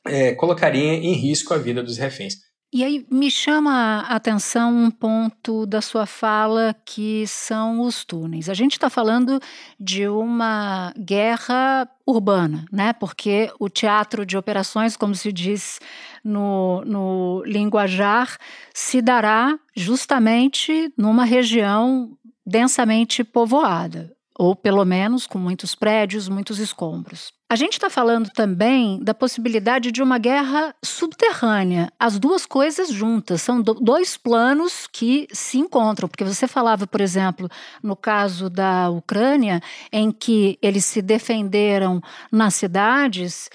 é, 0.08 0.34
colocaria 0.34 0.94
em 0.94 1.14
risco 1.14 1.54
a 1.54 1.58
vida 1.58 1.84
dos 1.84 1.98
reféns. 1.98 2.36
E 2.74 2.86
aí 2.86 3.06
me 3.12 3.30
chama 3.30 4.06
a 4.08 4.16
atenção 4.16 4.74
um 4.74 4.90
ponto 4.90 5.66
da 5.66 5.82
sua 5.82 6.06
fala 6.06 6.74
que 6.86 7.28
são 7.28 7.82
os 7.82 8.06
túneis. 8.06 8.48
A 8.48 8.54
gente 8.54 8.74
está 8.74 8.90
falando 8.90 9.42
de 9.78 10.08
uma 10.08 10.94
guerra 10.98 11.86
urbana, 12.08 12.64
né? 12.72 12.94
Porque 12.94 13.52
o 13.60 13.68
teatro 13.68 14.26
de 14.26 14.38
operações, 14.38 14.96
como 14.96 15.14
se 15.14 15.34
diz 15.34 15.82
no, 16.24 16.82
no 16.86 17.44
linguajar, 17.46 18.38
se 18.74 19.02
dará 19.02 19.60
justamente 19.76 20.94
numa 20.98 21.26
região 21.26 22.18
densamente 22.46 23.22
povoada 23.22 24.16
ou 24.42 24.56
pelo 24.56 24.84
menos 24.84 25.28
com 25.28 25.38
muitos 25.38 25.76
prédios, 25.76 26.28
muitos 26.28 26.58
escombros. 26.58 27.32
A 27.52 27.56
gente 27.58 27.74
está 27.74 27.90
falando 27.90 28.30
também 28.30 29.04
da 29.04 29.14
possibilidade 29.14 29.92
de 29.92 30.02
uma 30.02 30.18
guerra 30.18 30.74
subterrânea. 30.82 31.92
As 32.00 32.18
duas 32.18 32.46
coisas 32.46 32.90
juntas. 32.90 33.42
São 33.42 33.62
do, 33.62 33.74
dois 33.74 34.16
planos 34.16 34.88
que 34.88 35.28
se 35.34 35.58
encontram. 35.58 36.08
Porque 36.08 36.24
você 36.24 36.48
falava, 36.48 36.88
por 36.88 37.02
exemplo, 37.02 37.50
no 37.84 37.94
caso 37.94 38.50
da 38.50 38.90
Ucrânia, 38.90 39.60
em 39.92 40.14
que 40.14 40.58
eles 40.62 40.86
se 40.86 41.02
defenderam 41.02 42.00
nas 42.32 42.56
cidades, 42.56 43.50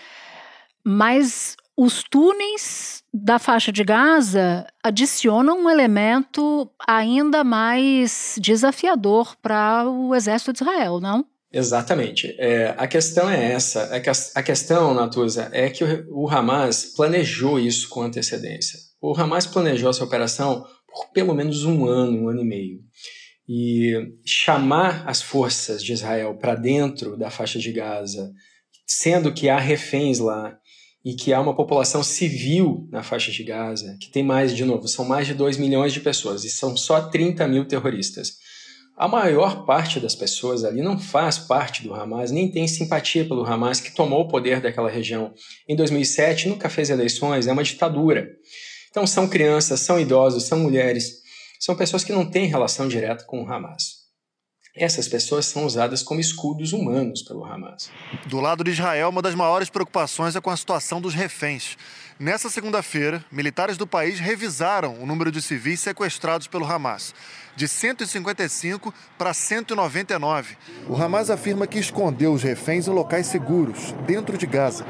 mas 0.84 1.56
os 1.74 2.02
túneis 2.02 3.02
da 3.14 3.38
faixa 3.38 3.72
de 3.72 3.82
Gaza 3.82 4.66
adicionam 4.84 5.64
um 5.64 5.70
elemento 5.70 6.70
ainda 6.86 7.42
mais 7.42 8.38
desafiador 8.42 9.34
para 9.40 9.88
o 9.88 10.14
exército 10.14 10.52
de 10.52 10.62
Israel, 10.62 11.00
não? 11.00 11.24
Exatamente. 11.52 12.34
É, 12.38 12.74
a 12.76 12.86
questão 12.86 13.30
é 13.30 13.52
essa. 13.52 13.80
É 13.92 14.02
a, 14.34 14.42
questão, 14.42 14.92
Natuza, 14.92 15.48
é 15.52 15.70
que 15.70 15.84
o, 15.84 16.24
o 16.24 16.28
Hamas 16.28 16.92
planejou 16.96 17.58
isso 17.58 17.88
com 17.88 18.02
antecedência. 18.02 18.78
O 19.00 19.16
Hamas 19.16 19.46
planejou 19.46 19.90
essa 19.90 20.04
operação 20.04 20.66
por 20.86 21.12
pelo 21.12 21.34
menos 21.34 21.64
um 21.64 21.86
ano, 21.86 22.24
um 22.24 22.28
ano 22.28 22.40
e 22.40 22.44
meio. 22.44 22.80
E 23.48 23.94
chamar 24.24 25.04
as 25.06 25.22
forças 25.22 25.82
de 25.82 25.92
Israel 25.92 26.36
para 26.36 26.54
dentro 26.54 27.16
da 27.16 27.30
faixa 27.30 27.58
de 27.58 27.70
Gaza, 27.70 28.32
sendo 28.86 29.32
que 29.32 29.48
há 29.48 29.58
reféns 29.58 30.18
lá, 30.18 30.58
e 31.06 31.14
que 31.14 31.32
há 31.32 31.40
uma 31.40 31.54
população 31.54 32.02
civil 32.02 32.88
na 32.90 33.00
faixa 33.00 33.30
de 33.30 33.44
Gaza, 33.44 33.96
que 34.00 34.10
tem 34.10 34.24
mais, 34.24 34.52
de 34.52 34.64
novo, 34.64 34.88
são 34.88 35.04
mais 35.04 35.28
de 35.28 35.34
2 35.34 35.56
milhões 35.56 35.92
de 35.92 36.00
pessoas 36.00 36.42
e 36.42 36.50
são 36.50 36.76
só 36.76 37.00
30 37.00 37.46
mil 37.46 37.64
terroristas. 37.64 38.38
A 38.96 39.06
maior 39.06 39.66
parte 39.66 40.00
das 40.00 40.14
pessoas 40.14 40.64
ali 40.64 40.80
não 40.80 40.98
faz 40.98 41.36
parte 41.36 41.82
do 41.82 41.92
Hamas, 41.92 42.30
nem 42.30 42.50
tem 42.50 42.66
simpatia 42.66 43.26
pelo 43.26 43.44
Hamas, 43.44 43.78
que 43.78 43.94
tomou 43.94 44.22
o 44.22 44.28
poder 44.28 44.58
daquela 44.58 44.88
região 44.88 45.34
em 45.68 45.76
2007, 45.76 46.48
nunca 46.48 46.70
fez 46.70 46.88
eleições, 46.88 47.46
é 47.46 47.52
uma 47.52 47.62
ditadura. 47.62 48.26
Então 48.88 49.06
são 49.06 49.28
crianças, 49.28 49.80
são 49.80 50.00
idosos, 50.00 50.44
são 50.44 50.58
mulheres, 50.58 51.20
são 51.60 51.76
pessoas 51.76 52.04
que 52.04 52.12
não 52.12 52.24
têm 52.24 52.46
relação 52.46 52.88
direta 52.88 53.22
com 53.24 53.42
o 53.42 53.52
Hamas. 53.52 53.95
Essas 54.76 55.08
pessoas 55.08 55.46
são 55.46 55.64
usadas 55.64 56.02
como 56.02 56.20
escudos 56.20 56.74
humanos 56.74 57.22
pelo 57.22 57.46
Hamas. 57.46 57.90
Do 58.26 58.40
lado 58.40 58.62
de 58.62 58.72
Israel, 58.72 59.08
uma 59.08 59.22
das 59.22 59.34
maiores 59.34 59.70
preocupações 59.70 60.36
é 60.36 60.40
com 60.40 60.50
a 60.50 60.56
situação 60.56 61.00
dos 61.00 61.14
reféns. 61.14 61.78
Nessa 62.20 62.50
segunda-feira, 62.50 63.24
militares 63.32 63.78
do 63.78 63.86
país 63.86 64.20
revisaram 64.20 65.00
o 65.00 65.06
número 65.06 65.32
de 65.32 65.40
civis 65.40 65.80
sequestrados 65.80 66.46
pelo 66.46 66.66
Hamas, 66.66 67.14
de 67.56 67.66
155 67.66 68.92
para 69.16 69.32
199. 69.32 70.58
O 70.86 70.94
Hamas 70.94 71.30
afirma 71.30 71.66
que 71.66 71.78
escondeu 71.78 72.34
os 72.34 72.42
reféns 72.42 72.86
em 72.86 72.90
locais 72.90 73.28
seguros, 73.28 73.92
dentro 74.06 74.36
de 74.36 74.46
Gaza, 74.46 74.84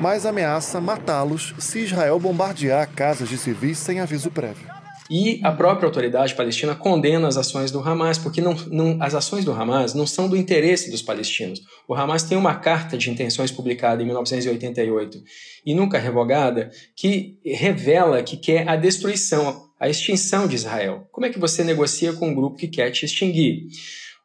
mas 0.00 0.24
ameaça 0.24 0.80
matá-los 0.80 1.52
se 1.58 1.80
Israel 1.80 2.20
bombardear 2.20 2.88
casas 2.94 3.28
de 3.28 3.36
civis 3.36 3.78
sem 3.78 3.98
aviso 3.98 4.30
prévio. 4.30 4.71
E 5.14 5.40
a 5.42 5.52
própria 5.52 5.86
autoridade 5.86 6.34
palestina 6.34 6.74
condena 6.74 7.28
as 7.28 7.36
ações 7.36 7.70
do 7.70 7.80
Hamas, 7.80 8.16
porque 8.16 8.40
não, 8.40 8.54
não, 8.70 8.96
as 8.98 9.14
ações 9.14 9.44
do 9.44 9.52
Hamas 9.52 9.92
não 9.92 10.06
são 10.06 10.26
do 10.26 10.34
interesse 10.34 10.90
dos 10.90 11.02
palestinos. 11.02 11.60
O 11.86 11.92
Hamas 11.92 12.22
tem 12.22 12.38
uma 12.38 12.54
carta 12.54 12.96
de 12.96 13.10
intenções 13.10 13.50
publicada 13.50 14.02
em 14.02 14.06
1988 14.06 15.22
e 15.66 15.74
nunca 15.74 15.98
revogada, 15.98 16.70
que 16.96 17.38
revela 17.44 18.22
que 18.22 18.38
quer 18.38 18.66
a 18.66 18.74
destruição, 18.74 19.68
a 19.78 19.86
extinção 19.86 20.48
de 20.48 20.56
Israel. 20.56 21.06
Como 21.12 21.26
é 21.26 21.28
que 21.28 21.38
você 21.38 21.62
negocia 21.62 22.14
com 22.14 22.30
um 22.30 22.34
grupo 22.34 22.56
que 22.56 22.66
quer 22.66 22.90
te 22.90 23.04
extinguir? 23.04 23.66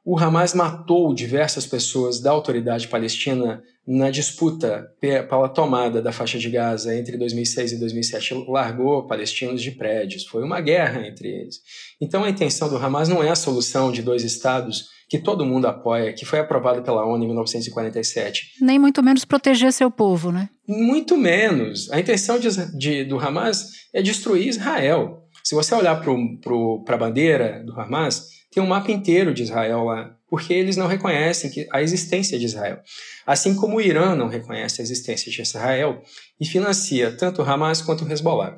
O 0.06 0.18
Hamas 0.18 0.54
matou 0.54 1.14
diversas 1.14 1.66
pessoas 1.66 2.22
da 2.22 2.32
autoridade 2.32 2.88
palestina 2.88 3.62
na 3.88 4.12
disputa 4.12 4.92
pela 5.00 5.48
tomada 5.48 6.02
da 6.02 6.12
faixa 6.12 6.38
de 6.38 6.50
Gaza 6.50 6.94
entre 6.94 7.16
2006 7.16 7.72
e 7.72 7.80
2007. 7.80 8.46
Largou 8.48 9.08
palestinos 9.08 9.62
de 9.62 9.72
prédios. 9.72 10.26
Foi 10.26 10.44
uma 10.44 10.60
guerra 10.60 11.08
entre 11.08 11.30
eles. 11.30 11.62
Então 12.02 12.26
a 12.26 12.30
intenção 12.30 12.68
do 12.68 12.76
Hamas 12.76 13.08
não 13.08 13.24
é 13.24 13.30
a 13.30 13.36
solução 13.36 13.92
de 13.92 14.02
dois 14.02 14.24
estados 14.24 14.90
que 15.10 15.18
todo 15.18 15.46
mundo 15.46 15.68
apoia, 15.68 16.12
que 16.12 16.26
foi 16.26 16.40
aprovada 16.40 16.82
pela 16.82 17.06
ONU 17.06 17.24
em 17.24 17.28
1947. 17.28 18.56
Nem 18.60 18.78
muito 18.78 19.02
menos 19.02 19.24
proteger 19.24 19.72
seu 19.72 19.90
povo, 19.90 20.34
né? 20.34 20.50
Muito 20.68 21.16
menos. 21.16 21.90
A 21.92 22.00
intenção 22.00 22.38
de, 22.38 22.50
de, 22.78 23.06
do 23.06 23.18
Hamas 23.18 23.70
é 23.94 24.02
destruir 24.02 24.50
Israel. 24.50 25.24
Se 25.42 25.56
você 25.56 25.74
olhar 25.74 26.02
para 26.02 26.96
a 26.96 26.98
bandeira 26.98 27.64
do 27.66 27.72
Hamas, 27.80 28.28
tem 28.52 28.62
um 28.62 28.68
mapa 28.68 28.92
inteiro 28.92 29.34
de 29.34 29.44
Israel 29.44 29.86
lá, 29.86 30.17
porque 30.30 30.54
eles 30.54 30.76
não 30.76 30.88
reconhecem 30.88 31.52
a 31.72 31.82
existência 31.82 32.38
de 32.38 32.46
Israel. 32.46 32.80
Assim 33.26 33.56
como 33.56 33.78
o 33.78 33.82
Irã 33.82 34.16
não 34.16 34.28
reconhece 34.28 34.82
a 34.82 34.84
existência 34.84 35.32
de 35.32 35.42
Israel 35.42 36.02
e 36.40 36.46
financia 36.46 37.12
tanto 37.12 37.42
o 37.42 37.46
Hamas 37.46 37.82
quanto 37.82 38.06
o 38.06 38.12
Hezbollah. 38.12 38.56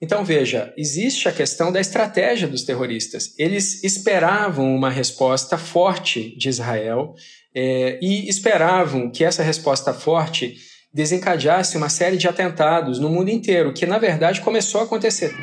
Então 0.00 0.24
veja, 0.24 0.72
existe 0.76 1.28
a 1.28 1.32
questão 1.32 1.72
da 1.72 1.80
estratégia 1.80 2.46
dos 2.46 2.62
terroristas. 2.62 3.34
Eles 3.36 3.82
esperavam 3.82 4.74
uma 4.74 4.90
resposta 4.90 5.58
forte 5.58 6.36
de 6.36 6.48
Israel 6.48 7.14
é, 7.54 7.98
e 8.00 8.28
esperavam 8.28 9.10
que 9.10 9.24
essa 9.24 9.42
resposta 9.42 9.92
forte 9.92 10.56
desencadeasse 10.94 11.76
uma 11.76 11.88
série 11.88 12.16
de 12.16 12.28
atentados 12.28 12.98
no 13.00 13.10
mundo 13.10 13.28
inteiro, 13.28 13.74
que 13.74 13.86
na 13.86 13.98
verdade 13.98 14.40
começou 14.40 14.80
a 14.80 14.84
acontecer. 14.84 15.34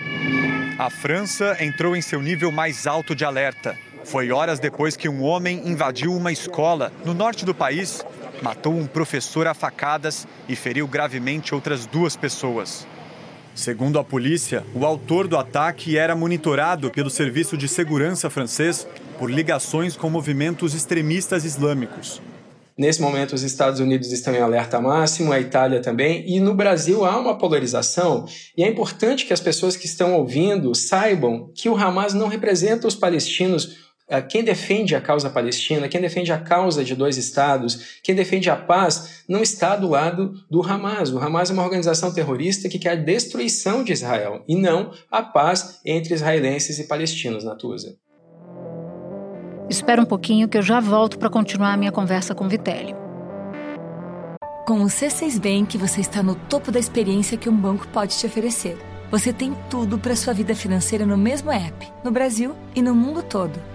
A 0.80 0.90
França 0.90 1.58
entrou 1.60 1.96
em 1.96 2.02
seu 2.02 2.22
nível 2.22 2.52
mais 2.52 2.88
alto 2.88 3.14
de 3.14 3.24
alerta. 3.24 3.78
Foi 4.06 4.32
horas 4.32 4.60
depois 4.60 4.96
que 4.96 5.10
um 5.10 5.24
homem 5.24 5.64
invadiu 5.66 6.14
uma 6.14 6.32
escola 6.32 6.94
no 7.04 7.14
norte 7.14 7.44
do 7.44 7.56
país, 7.56 8.06
matou 8.42 8.72
um 8.72 8.86
professor 8.86 9.48
a 9.48 9.54
facadas 9.56 10.28
e 10.48 10.56
feriu 10.56 10.88
gravemente 10.88 11.56
outras 11.56 11.88
duas 11.88 12.16
pessoas. 12.16 12.88
Segundo 13.56 13.98
a 13.98 14.04
polícia, 14.04 14.64
o 14.76 14.86
autor 14.86 15.28
do 15.28 15.38
ataque 15.38 15.98
era 15.98 16.16
monitorado 16.16 16.92
pelo 16.92 17.10
Serviço 17.10 17.58
de 17.58 17.68
Segurança 17.68 18.30
francês 18.30 18.88
por 19.18 19.32
ligações 19.32 19.98
com 19.98 20.08
movimentos 20.08 20.76
extremistas 20.76 21.44
islâmicos. 21.44 22.22
Nesse 22.78 23.02
momento, 23.02 23.34
os 23.34 23.42
Estados 23.42 23.80
Unidos 23.80 24.12
estão 24.12 24.36
em 24.36 24.42
alerta 24.42 24.82
máximo, 24.82 25.32
a 25.32 25.40
Itália 25.40 25.82
também, 25.82 26.26
e 26.28 26.42
no 26.42 26.54
Brasil 26.54 27.06
há 27.06 27.18
uma 27.18 27.38
polarização, 27.38 28.26
e 28.56 28.64
é 28.64 28.68
importante 28.68 29.26
que 29.26 29.32
as 29.32 29.40
pessoas 29.40 29.78
que 29.78 29.86
estão 29.86 30.14
ouvindo 30.14 30.76
saibam 30.76 31.50
que 31.56 31.70
o 31.70 31.78
Hamas 31.78 32.14
não 32.14 32.28
representa 32.28 32.86
os 32.86 32.94
palestinos 32.94 33.85
quem 34.30 34.44
defende 34.44 34.96
a 34.96 35.02
causa 35.02 35.30
palestina, 35.30 35.88
quem 35.88 36.00
defende 36.00 36.32
a 36.32 36.38
causa 36.38 36.84
de 36.84 36.96
dois 36.96 37.18
estados, 37.18 38.00
quem 38.04 38.14
defende 38.14 38.50
a 38.50 38.56
paz, 38.56 39.24
não 39.28 39.42
está 39.42 39.76
do 39.76 39.90
lado 39.90 40.34
do 40.50 40.62
Hamas. 40.62 41.12
O 41.12 41.18
Hamas 41.18 41.50
é 41.50 41.54
uma 41.54 41.64
organização 41.64 42.14
terrorista 42.14 42.70
que 42.70 42.78
quer 42.78 42.92
a 42.92 42.96
destruição 42.96 43.84
de 43.84 43.94
Israel 43.94 44.44
e 44.48 44.56
não 44.56 44.92
a 45.10 45.24
paz 45.24 45.80
entre 45.84 46.14
israelenses 46.14 46.78
e 46.78 46.88
palestinos, 46.88 47.44
Natuza. 47.44 47.96
Espera 49.68 50.02
um 50.02 50.06
pouquinho 50.06 50.48
que 50.48 50.58
eu 50.58 50.62
já 50.62 50.80
volto 50.80 51.18
para 51.18 51.30
continuar 51.30 51.74
a 51.74 51.78
minha 51.78 51.92
conversa 51.92 52.36
com 52.36 52.48
Vitélio. 52.48 52.96
Com 54.68 54.82
o 54.82 54.86
C6 54.86 55.40
Bank, 55.40 55.78
você 55.78 56.02
está 56.02 56.22
no 56.22 56.36
topo 56.36 56.72
da 56.72 56.80
experiência 56.80 57.38
que 57.38 57.50
um 57.50 57.56
banco 57.56 57.88
pode 57.88 58.16
te 58.16 58.26
oferecer. 58.28 58.78
Você 59.10 59.34
tem 59.34 59.56
tudo 59.70 59.98
para 59.98 60.16
sua 60.16 60.34
vida 60.34 60.56
financeira 60.56 61.06
no 61.06 61.18
mesmo 61.18 61.52
app, 61.52 61.88
no 62.04 62.12
Brasil 62.12 62.56
e 62.76 62.82
no 62.82 62.94
mundo 62.94 63.24
todo 63.24 63.75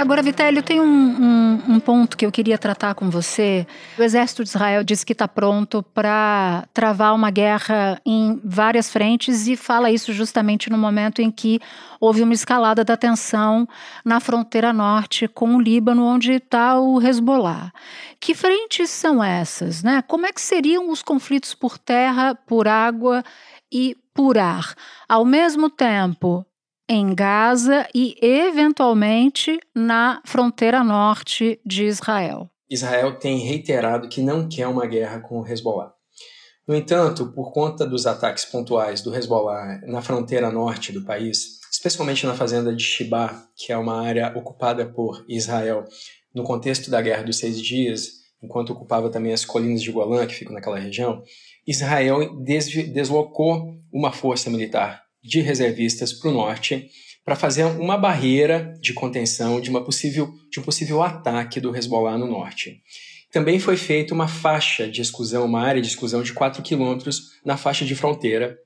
Agora, 0.00 0.22
Vitélio, 0.22 0.62
tem 0.62 0.80
um, 0.80 0.86
um, 0.86 1.74
um, 1.74 1.78
ponto 1.78 2.16
que 2.16 2.24
eu 2.24 2.32
queria 2.32 2.56
tratar 2.56 2.94
com 2.94 3.10
você. 3.10 3.66
O 3.98 4.02
exército 4.02 4.42
de 4.42 4.48
Israel 4.48 4.82
diz 4.82 5.04
que 5.04 5.12
está 5.12 5.28
pronto 5.28 5.82
para 5.82 6.66
travar 6.72 7.14
uma 7.14 7.30
guerra 7.30 8.00
em 8.06 8.40
várias 8.42 8.90
frentes 8.90 9.46
e 9.46 9.58
fala 9.58 9.90
isso 9.90 10.14
justamente 10.14 10.70
no 10.70 10.78
momento 10.78 11.20
em 11.20 11.30
que 11.30 11.60
houve 12.00 12.22
uma 12.22 12.32
escalada 12.32 12.82
da 12.82 12.96
tensão 12.96 13.68
na 14.02 14.20
fronteira 14.20 14.72
norte 14.72 15.28
com 15.28 15.56
o 15.56 15.60
Líbano, 15.60 16.02
onde 16.02 16.32
está 16.32 16.80
o 16.80 16.98
Hezbollah. 16.98 17.70
Que 18.18 18.34
frentes 18.34 18.88
são 18.88 19.22
essas? 19.22 19.82
Né? 19.82 20.02
Como 20.08 20.24
é 20.24 20.32
que 20.32 20.40
seriam 20.40 20.88
os 20.88 21.02
conflitos 21.02 21.54
por 21.54 21.76
terra, 21.76 22.34
por 22.34 22.66
água 22.66 23.22
e 23.70 23.94
por 24.14 24.38
ar? 24.38 24.74
Ao 25.06 25.26
mesmo 25.26 25.68
tempo, 25.68 26.46
em 26.92 27.14
Gaza 27.14 27.86
e, 27.94 28.16
eventualmente, 28.20 29.60
na 29.72 30.20
fronteira 30.26 30.82
norte 30.82 31.60
de 31.64 31.84
Israel. 31.84 32.50
Israel 32.68 33.16
tem 33.16 33.38
reiterado 33.38 34.08
que 34.08 34.20
não 34.20 34.48
quer 34.48 34.66
uma 34.66 34.84
guerra 34.86 35.20
com 35.20 35.40
o 35.40 35.46
Hezbollah. 35.46 35.92
No 36.66 36.74
entanto, 36.74 37.30
por 37.32 37.52
conta 37.52 37.86
dos 37.86 38.06
ataques 38.06 38.44
pontuais 38.44 39.02
do 39.02 39.14
Hezbollah 39.14 39.80
na 39.86 40.02
fronteira 40.02 40.50
norte 40.50 40.90
do 40.90 41.04
país, 41.04 41.60
especialmente 41.70 42.26
na 42.26 42.34
fazenda 42.34 42.74
de 42.74 42.82
Shibá, 42.82 43.40
que 43.54 43.72
é 43.72 43.78
uma 43.78 44.04
área 44.04 44.36
ocupada 44.36 44.84
por 44.84 45.24
Israel 45.28 45.84
no 46.34 46.42
contexto 46.42 46.90
da 46.90 47.00
Guerra 47.00 47.22
dos 47.22 47.38
Seis 47.38 47.60
Dias, 47.62 48.14
enquanto 48.42 48.70
ocupava 48.70 49.08
também 49.10 49.32
as 49.32 49.44
colinas 49.44 49.80
de 49.80 49.92
Golã, 49.92 50.26
que 50.26 50.34
ficam 50.34 50.54
naquela 50.54 50.78
região, 50.78 51.22
Israel 51.64 52.36
deslocou 52.42 53.76
uma 53.92 54.10
força 54.10 54.50
militar 54.50 55.08
de 55.22 55.40
reservistas 55.40 56.12
para 56.12 56.30
o 56.30 56.32
norte 56.32 56.88
para 57.24 57.36
fazer 57.36 57.64
uma 57.64 57.96
barreira 57.96 58.74
de 58.80 58.92
contenção 58.92 59.60
de, 59.60 59.70
uma 59.70 59.84
possível, 59.84 60.32
de 60.50 60.58
um 60.58 60.62
possível 60.62 61.02
ataque 61.02 61.60
do 61.60 61.76
Hezbollah 61.76 62.18
no 62.18 62.26
norte. 62.26 62.82
Também 63.30 63.60
foi 63.60 63.76
feita 63.76 64.12
uma 64.12 64.26
faixa 64.26 64.88
de 64.88 65.00
exclusão, 65.00 65.44
uma 65.44 65.60
área 65.60 65.80
de 65.80 65.88
exclusão 65.88 66.22
de 66.22 66.32
4 66.32 66.62
quilômetros 66.62 67.38
na 67.44 67.56
faixa 67.56 67.84
de 67.84 67.94
fronteira 67.94 68.58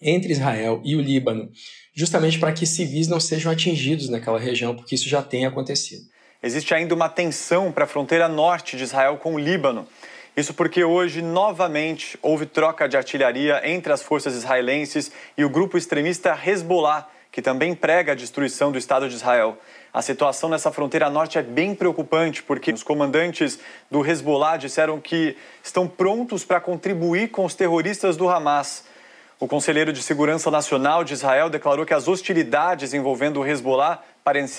entre 0.00 0.30
Israel 0.30 0.80
e 0.84 0.94
o 0.94 1.00
Líbano, 1.00 1.50
justamente 1.94 2.38
para 2.38 2.52
que 2.52 2.66
civis 2.66 3.08
não 3.08 3.18
sejam 3.18 3.50
atingidos 3.50 4.08
naquela 4.08 4.38
região, 4.38 4.76
porque 4.76 4.94
isso 4.94 5.08
já 5.08 5.22
tem 5.22 5.46
acontecido. 5.46 6.02
Existe 6.42 6.74
ainda 6.74 6.94
uma 6.94 7.08
tensão 7.08 7.72
para 7.72 7.84
a 7.84 7.88
fronteira 7.88 8.28
norte 8.28 8.76
de 8.76 8.84
Israel 8.84 9.16
com 9.16 9.34
o 9.34 9.38
Líbano. 9.38 9.88
Isso 10.36 10.52
porque 10.52 10.84
hoje, 10.84 11.22
novamente, 11.22 12.18
houve 12.20 12.44
troca 12.44 12.86
de 12.86 12.94
artilharia 12.94 13.62
entre 13.64 13.90
as 13.90 14.02
forças 14.02 14.34
israelenses 14.34 15.10
e 15.34 15.42
o 15.42 15.48
grupo 15.48 15.78
extremista 15.78 16.38
Hezbollah, 16.44 17.08
que 17.32 17.40
também 17.40 17.74
prega 17.74 18.12
a 18.12 18.14
destruição 18.14 18.70
do 18.70 18.76
Estado 18.76 19.08
de 19.08 19.14
Israel. 19.14 19.56
A 19.94 20.02
situação 20.02 20.50
nessa 20.50 20.70
fronteira 20.70 21.08
norte 21.08 21.38
é 21.38 21.42
bem 21.42 21.74
preocupante, 21.74 22.42
porque 22.42 22.70
os 22.70 22.82
comandantes 22.82 23.58
do 23.90 24.06
Hezbollah 24.06 24.58
disseram 24.58 25.00
que 25.00 25.34
estão 25.64 25.88
prontos 25.88 26.44
para 26.44 26.60
contribuir 26.60 27.30
com 27.30 27.46
os 27.46 27.54
terroristas 27.54 28.14
do 28.14 28.28
Hamas. 28.28 28.84
O 29.40 29.48
conselheiro 29.48 29.90
de 29.90 30.02
Segurança 30.02 30.50
Nacional 30.50 31.02
de 31.02 31.14
Israel 31.14 31.48
declarou 31.48 31.86
que 31.86 31.94
as 31.94 32.08
hostilidades 32.08 32.92
envolvendo 32.92 33.40
o 33.40 33.46
Hezbollah 33.46 34.02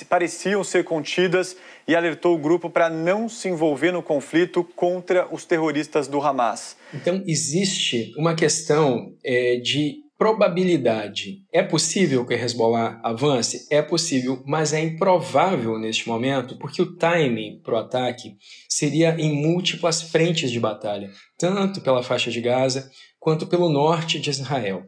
pareciam 0.09 0.63
ser 0.63 0.83
contidas 0.83 1.57
e 1.87 1.95
alertou 1.95 2.35
o 2.35 2.39
grupo 2.39 2.69
para 2.69 2.89
não 2.89 3.27
se 3.27 3.49
envolver 3.49 3.91
no 3.91 4.01
conflito 4.01 4.63
contra 4.63 5.27
os 5.33 5.45
terroristas 5.45 6.07
do 6.07 6.21
Hamas. 6.21 6.77
Então, 6.93 7.21
existe 7.25 8.13
uma 8.17 8.35
questão 8.35 9.13
é, 9.25 9.57
de 9.57 10.07
probabilidade. 10.17 11.43
É 11.53 11.61
possível 11.61 12.25
que 12.25 12.33
Hezbollah 12.33 12.99
avance? 13.03 13.67
É 13.69 13.81
possível, 13.81 14.41
mas 14.45 14.73
é 14.73 14.79
improvável 14.81 15.77
neste 15.77 16.07
momento, 16.07 16.57
porque 16.57 16.81
o 16.81 16.95
timing 16.95 17.61
para 17.63 17.75
o 17.75 17.77
ataque 17.77 18.35
seria 18.67 19.15
em 19.19 19.31
múltiplas 19.31 20.01
frentes 20.01 20.49
de 20.49 20.59
batalha, 20.59 21.11
tanto 21.37 21.81
pela 21.81 22.01
faixa 22.01 22.31
de 22.31 22.41
Gaza 22.41 22.89
quanto 23.19 23.45
pelo 23.45 23.69
norte 23.69 24.19
de 24.19 24.29
Israel. 24.29 24.83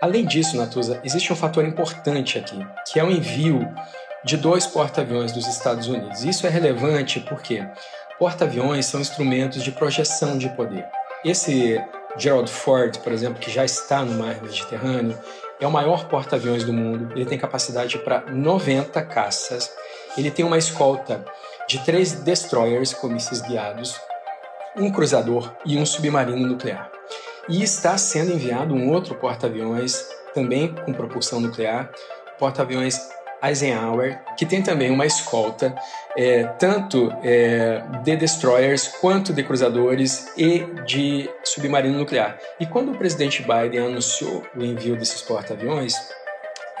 Além 0.00 0.24
disso, 0.24 0.56
Natuza, 0.56 1.00
existe 1.04 1.32
um 1.32 1.36
fator 1.36 1.64
importante 1.64 2.38
aqui, 2.38 2.58
que 2.90 2.98
é 2.98 3.04
o 3.04 3.10
envio 3.10 3.60
de 4.24 4.36
dois 4.36 4.66
porta-aviões 4.66 5.32
dos 5.32 5.46
Estados 5.46 5.86
Unidos. 5.86 6.24
Isso 6.24 6.46
é 6.46 6.50
relevante 6.50 7.20
porque 7.20 7.64
porta-aviões 8.18 8.86
são 8.86 9.00
instrumentos 9.00 9.62
de 9.62 9.70
projeção 9.70 10.38
de 10.38 10.48
poder. 10.50 10.86
Esse 11.24 11.82
Gerald 12.16 12.50
Ford, 12.50 12.98
por 12.98 13.12
exemplo, 13.12 13.38
que 13.38 13.50
já 13.50 13.64
está 13.64 14.02
no 14.02 14.14
mar 14.14 14.40
Mediterrâneo, 14.42 15.18
é 15.60 15.66
o 15.66 15.70
maior 15.70 16.08
porta-aviões 16.08 16.64
do 16.64 16.72
mundo. 16.72 17.12
Ele 17.14 17.26
tem 17.26 17.38
capacidade 17.38 17.98
para 17.98 18.24
90 18.30 19.00
caças. 19.02 19.70
Ele 20.16 20.30
tem 20.30 20.44
uma 20.44 20.58
escolta 20.58 21.24
de 21.68 21.78
três 21.84 22.12
destroyers 22.12 22.92
com 22.92 23.08
mísseis 23.08 23.40
guiados, 23.40 24.00
um 24.76 24.90
cruzador 24.90 25.52
e 25.64 25.78
um 25.78 25.86
submarino 25.86 26.46
nuclear. 26.46 26.90
E 27.48 27.62
está 27.62 27.96
sendo 27.98 28.32
enviado 28.32 28.74
um 28.74 28.90
outro 28.90 29.14
porta-aviões, 29.14 30.06
também 30.34 30.74
com 30.74 30.92
propulsão 30.92 31.40
nuclear, 31.40 31.90
porta-aviões 32.38 32.98
Eisenhower, 33.48 34.20
que 34.36 34.46
tem 34.46 34.62
também 34.62 34.90
uma 34.90 35.06
escolta, 35.06 35.74
é, 36.16 36.44
tanto 36.44 37.12
é, 37.22 37.82
de 38.02 38.16
destroyers 38.16 38.88
quanto 38.88 39.32
de 39.32 39.42
cruzadores 39.42 40.32
e 40.36 40.60
de 40.86 41.28
submarino 41.44 41.98
nuclear. 41.98 42.38
E 42.58 42.66
quando 42.66 42.92
o 42.92 42.96
presidente 42.96 43.42
Biden 43.42 43.80
anunciou 43.80 44.42
o 44.56 44.62
envio 44.62 44.96
desses 44.96 45.20
porta-aviões, 45.22 45.94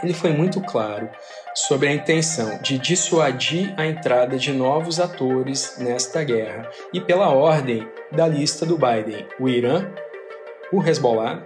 ele 0.02 0.14
foi 0.14 0.30
muito 0.30 0.60
claro 0.60 1.08
sobre 1.54 1.88
a 1.88 1.92
intenção 1.92 2.58
de 2.60 2.78
dissuadir 2.78 3.72
a 3.76 3.86
entrada 3.86 4.36
de 4.36 4.52
novos 4.52 4.98
atores 4.98 5.76
nesta 5.78 6.22
guerra 6.24 6.68
e 6.92 7.00
pela 7.00 7.28
ordem 7.30 7.88
da 8.10 8.26
lista 8.26 8.66
do 8.66 8.76
Biden, 8.76 9.26
o 9.38 9.48
Irã, 9.48 9.88
o 10.72 10.82
Hezbollah 10.82 11.44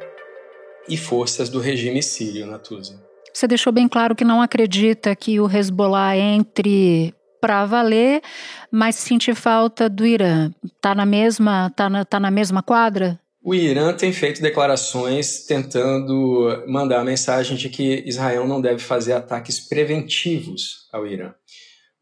e 0.88 0.96
forças 0.96 1.48
do 1.48 1.61
regime 1.61 2.02
sírio, 2.02 2.46
Natuza. 2.46 3.07
Você 3.38 3.46
deixou 3.46 3.72
bem 3.72 3.87
claro 3.87 4.16
que 4.16 4.24
não 4.24 4.42
acredita 4.42 5.14
que 5.14 5.38
o 5.38 5.48
Hezbollah 5.48 6.16
entre 6.16 7.14
para 7.40 7.64
valer, 7.64 8.20
mas 8.68 8.96
sente 8.96 9.33
falta 9.33 9.88
do 9.88 10.05
Irã. 10.05 10.51
Está 10.64 10.92
na 10.92 11.07
mesma, 11.07 11.70
tá 11.70 11.88
na, 11.88 12.05
tá 12.05 12.18
na 12.18 12.33
mesma 12.33 12.64
quadra? 12.64 13.16
O 13.40 13.55
Irã 13.55 13.94
tem 13.94 14.12
feito 14.12 14.42
declarações 14.42 15.46
tentando 15.46 16.64
mandar 16.66 16.98
a 16.98 17.05
mensagem 17.05 17.57
de 17.57 17.68
que 17.68 18.03
Israel 18.05 18.44
não 18.44 18.61
deve 18.61 18.81
fazer 18.81 19.12
ataques 19.12 19.61
preventivos 19.61 20.88
ao 20.92 21.07
Irã. 21.07 21.33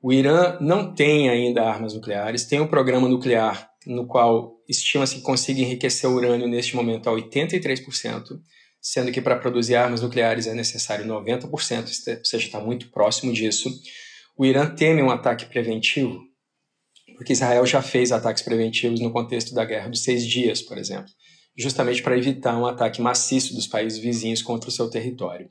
O 0.03 0.15
Irã 0.15 0.57
não 0.59 0.95
tem 0.95 1.29
ainda 1.29 1.63
armas 1.63 1.93
nucleares, 1.93 2.47
tem 2.47 2.63
um 2.63 2.67
programa 2.67 3.11
nuclear 3.11 3.69
no 3.87 4.07
qual 4.07 4.55
estima-se 4.67 5.17
que 5.17 5.21
consiga 5.21 5.61
enriquecer 5.61 6.09
o 6.09 6.15
urânio 6.15 6.49
neste 6.49 6.75
momento 6.75 7.11
a 7.11 7.13
83%, 7.13 8.23
sendo 8.89 9.11
que 9.11 9.21
para 9.21 9.35
produzir 9.35 9.75
armas 9.75 10.01
nucleares 10.01 10.47
é 10.47 10.55
necessário 10.55 11.05
90%, 11.05 11.49
ou 11.49 12.25
seja, 12.25 12.47
está 12.47 12.61
muito 12.61 12.89
próximo 12.93 13.33
disso. 13.33 13.69
O 14.39 14.47
Irã 14.47 14.65
teme 14.73 15.03
um 15.03 15.11
ataque 15.11 15.45
preventivo, 15.47 16.21
porque 17.17 17.33
Israel 17.33 17.67
já 17.67 17.83
fez 17.83 18.13
ataques 18.13 18.45
preventivos 18.45 19.01
no 19.01 19.11
contexto 19.11 19.53
da 19.53 19.65
Guerra 19.65 19.89
dos 19.89 20.05
Seis 20.05 20.25
Dias, 20.25 20.63
por 20.63 20.79
exemplo, 20.79 21.11
justamente 21.59 22.01
para 22.01 22.17
evitar 22.17 22.57
um 22.57 22.65
ataque 22.65 23.03
maciço 23.03 23.55
dos 23.57 23.67
países 23.67 23.99
vizinhos 23.99 24.41
contra 24.41 24.69
o 24.69 24.73
seu 24.73 24.89
território. 24.89 25.51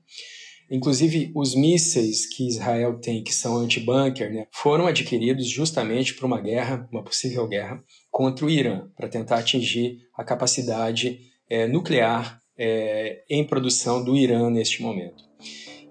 Inclusive, 0.72 1.34
os 1.36 1.54
mísseis 1.56 2.26
que 2.26 2.48
Israel 2.48 2.98
tem, 3.02 3.22
que 3.22 3.34
são 3.34 3.58
anti-bunker, 3.58 4.34
né, 4.34 4.48
foram 4.50 4.88
adquiridos 4.88 5.50
justamente 5.50 6.14
para 6.14 6.26
uma 6.26 6.40
guerra, 6.40 6.88
uma 6.90 7.04
possível 7.04 7.46
guerra, 7.50 7.84
contra 8.10 8.46
o 8.46 8.50
Irã, 8.50 8.88
para 8.96 9.10
tentar 9.10 9.40
atingir 9.40 10.00
a 10.18 10.24
capacidade 10.24 11.20
é, 11.50 11.68
nuclear 11.68 12.40
é, 12.58 13.24
em 13.30 13.44
produção 13.44 14.04
do 14.04 14.16
Irã 14.16 14.50
neste 14.50 14.82
momento. 14.82 15.24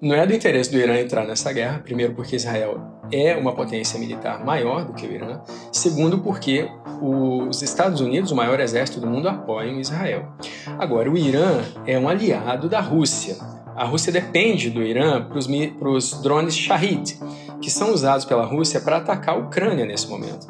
Não 0.01 0.15
é 0.15 0.27
do 0.27 0.35
interesse 0.35 0.71
do 0.71 0.79
Irã 0.79 0.99
entrar 0.99 1.27
nessa 1.27 1.53
guerra, 1.53 1.79
primeiro 1.79 2.15
porque 2.15 2.37
Israel 2.37 2.79
é 3.11 3.35
uma 3.37 3.55
potência 3.55 3.99
militar 3.99 4.45
maior 4.45 4.85
do 4.85 4.93
que 4.93 5.07
o 5.07 5.13
Irã, 5.13 5.41
segundo 5.73 6.19
porque 6.19 6.69
os 7.01 7.63
Estados 7.63 8.01
Unidos, 8.01 8.31
o 8.31 8.37
maior 8.37 8.61
exército 8.61 9.01
do 9.01 9.07
mundo, 9.07 9.29
apoiam 9.29 9.81
Israel. 9.81 10.33
Agora, 10.79 11.11
o 11.11 11.17
Irã 11.17 11.63
é 11.87 11.99
um 11.99 12.09
aliado 12.09 12.69
da 12.69 12.81
Rússia. 12.81 13.37
A 13.75 13.85
Rússia 13.85 14.13
depende 14.13 14.71
do 14.71 14.83
Irã 14.83 15.27
para 15.27 15.89
os 15.89 16.23
drones 16.23 16.57
Shahid, 16.57 17.19
que 17.65 17.71
são 17.71 17.95
usados 17.95 18.27
pela 18.27 18.45
Rússia 18.45 18.79
para 18.79 18.99
atacar 18.99 19.35
a 19.35 19.39
Ucrânia 19.39 19.87
nesse 19.87 20.07
momento. 20.07 20.47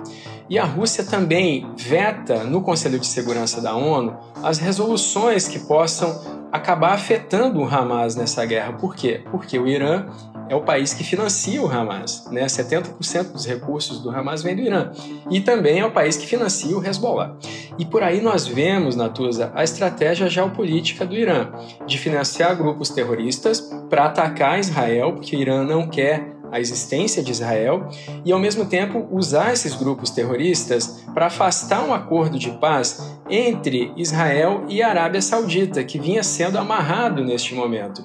E 0.50 0.59
a 0.59 0.64
Rússia 0.64 1.05
também 1.05 1.64
veta 1.77 2.42
no 2.42 2.61
Conselho 2.61 2.98
de 2.98 3.07
Segurança 3.07 3.61
da 3.61 3.74
ONU 3.74 4.16
as 4.42 4.59
resoluções 4.59 5.46
que 5.46 5.61
possam 5.61 6.20
acabar 6.50 6.92
afetando 6.92 7.61
o 7.61 7.64
Hamas 7.64 8.16
nessa 8.16 8.44
guerra. 8.44 8.72
Por 8.72 8.96
quê? 8.96 9.22
Porque 9.31 9.57
o 9.57 9.66
Irã 9.68 10.07
é 10.48 10.57
o 10.57 10.62
país 10.62 10.92
que 10.92 11.05
financia 11.05 11.62
o 11.62 11.70
Hamas. 11.70 12.27
Né? 12.33 12.46
70% 12.46 13.33
dos 13.33 13.46
recursos 13.46 14.00
do 14.00 14.11
Hamas 14.11 14.42
vem 14.42 14.57
do 14.57 14.62
Irã. 14.62 14.90
E 15.31 15.40
também 15.40 15.79
é 15.79 15.87
o 15.87 15.92
país 15.92 16.16
que 16.16 16.27
financia 16.27 16.77
o 16.77 16.85
Hezbollah. 16.85 17.37
E 17.79 17.87
por 17.87 18.03
aí 18.03 18.20
nós 18.20 18.44
vemos, 18.44 18.96
Natuza, 18.96 19.53
a 19.55 19.62
estratégia 19.62 20.29
geopolítica 20.29 21.07
do 21.07 21.14
Irã 21.14 21.53
de 21.87 21.96
financiar 21.96 22.57
grupos 22.57 22.90
terroristas 22.90 23.61
para 23.88 24.07
atacar 24.07 24.59
Israel, 24.59 25.12
porque 25.12 25.37
o 25.37 25.40
Irã 25.40 25.62
não 25.62 25.88
quer 25.88 26.34
a 26.55 26.61
existência 26.61 27.21
de 27.21 27.33
Israel 27.33 27.88
e, 28.25 28.33
ao 28.33 28.38
mesmo 28.38 28.64
tempo, 28.64 29.09
usar 29.11 29.53
esses 29.53 29.75
grupos 29.75 30.11
terroristas 30.11 31.03
para 31.12 31.27
afastar 31.27 31.85
um 31.85 31.93
acordo 31.93 32.38
de 32.38 32.49
paz 32.53 33.12
entre 33.29 33.93
Israel 33.97 34.64
e 34.69 34.81
a 34.81 34.88
Arábia 34.88 35.21
Saudita, 35.21 35.83
que 35.83 35.99
vinha 35.99 36.23
sendo 36.23 36.57
amarrado 36.57 37.25
neste 37.25 37.57
momento. 37.57 38.05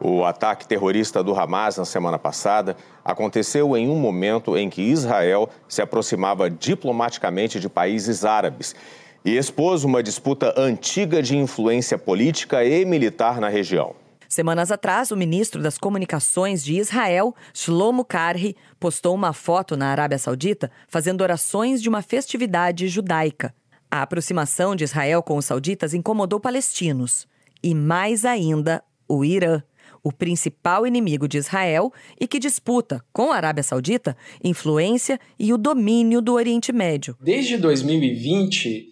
O 0.00 0.24
ataque 0.24 0.66
terrorista 0.66 1.22
do 1.22 1.38
Hamas 1.38 1.76
na 1.76 1.84
semana 1.84 2.18
passada 2.18 2.74
aconteceu 3.04 3.76
em 3.76 3.90
um 3.90 3.96
momento 3.96 4.56
em 4.56 4.70
que 4.70 4.80
Israel 4.80 5.50
se 5.68 5.82
aproximava 5.82 6.48
diplomaticamente 6.48 7.60
de 7.60 7.68
países 7.68 8.24
árabes 8.24 8.74
e 9.22 9.36
expôs 9.36 9.84
uma 9.84 10.02
disputa 10.02 10.54
antiga 10.56 11.22
de 11.22 11.36
influência 11.36 11.98
política 11.98 12.64
e 12.64 12.82
militar 12.86 13.42
na 13.42 13.50
região. 13.50 13.99
Semanas 14.30 14.70
atrás, 14.70 15.10
o 15.10 15.16
ministro 15.16 15.60
das 15.60 15.76
Comunicações 15.76 16.62
de 16.62 16.76
Israel, 16.76 17.34
Shlomo 17.52 18.04
Karhi, 18.04 18.54
postou 18.78 19.12
uma 19.12 19.32
foto 19.32 19.76
na 19.76 19.88
Arábia 19.88 20.18
Saudita 20.18 20.70
fazendo 20.86 21.22
orações 21.22 21.82
de 21.82 21.88
uma 21.88 22.00
festividade 22.00 22.86
judaica. 22.86 23.52
A 23.90 24.02
aproximação 24.02 24.76
de 24.76 24.84
Israel 24.84 25.20
com 25.20 25.36
os 25.36 25.46
sauditas 25.46 25.94
incomodou 25.94 26.38
palestinos 26.38 27.26
e, 27.60 27.74
mais 27.74 28.24
ainda, 28.24 28.84
o 29.08 29.24
Irã, 29.24 29.64
o 30.00 30.12
principal 30.12 30.86
inimigo 30.86 31.26
de 31.26 31.36
Israel 31.36 31.92
e 32.20 32.28
que 32.28 32.38
disputa, 32.38 33.04
com 33.12 33.32
a 33.32 33.36
Arábia 33.36 33.64
Saudita, 33.64 34.16
influência 34.44 35.18
e 35.40 35.52
o 35.52 35.58
domínio 35.58 36.22
do 36.22 36.34
Oriente 36.34 36.72
Médio. 36.72 37.16
Desde 37.20 37.56
2020, 37.56 38.89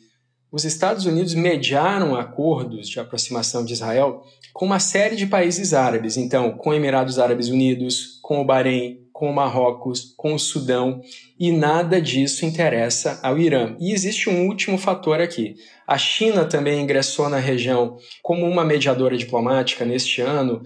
os 0.50 0.64
Estados 0.64 1.04
Unidos 1.04 1.34
mediaram 1.34 2.16
acordos 2.16 2.88
de 2.88 2.98
aproximação 2.98 3.64
de 3.64 3.72
Israel 3.74 4.22
com 4.52 4.64
uma 4.64 4.80
série 4.80 5.14
de 5.14 5.26
países 5.26 5.74
árabes, 5.74 6.16
então, 6.16 6.52
com 6.52 6.72
Emirados 6.72 7.18
Árabes 7.18 7.48
Unidos, 7.48 8.18
com 8.22 8.40
o 8.40 8.44
Bahrein, 8.44 9.06
com 9.12 9.30
o 9.30 9.34
Marrocos, 9.34 10.14
com 10.16 10.34
o 10.34 10.38
Sudão, 10.38 11.00
e 11.38 11.50
nada 11.50 12.00
disso 12.00 12.46
interessa 12.46 13.20
ao 13.22 13.38
Irã. 13.38 13.76
E 13.78 13.92
existe 13.92 14.30
um 14.30 14.46
último 14.46 14.78
fator 14.78 15.20
aqui. 15.20 15.56
A 15.86 15.98
China 15.98 16.44
também 16.44 16.80
ingressou 16.80 17.28
na 17.28 17.38
região 17.38 17.96
como 18.22 18.46
uma 18.46 18.64
mediadora 18.64 19.16
diplomática 19.16 19.84
neste 19.84 20.20
ano, 20.20 20.62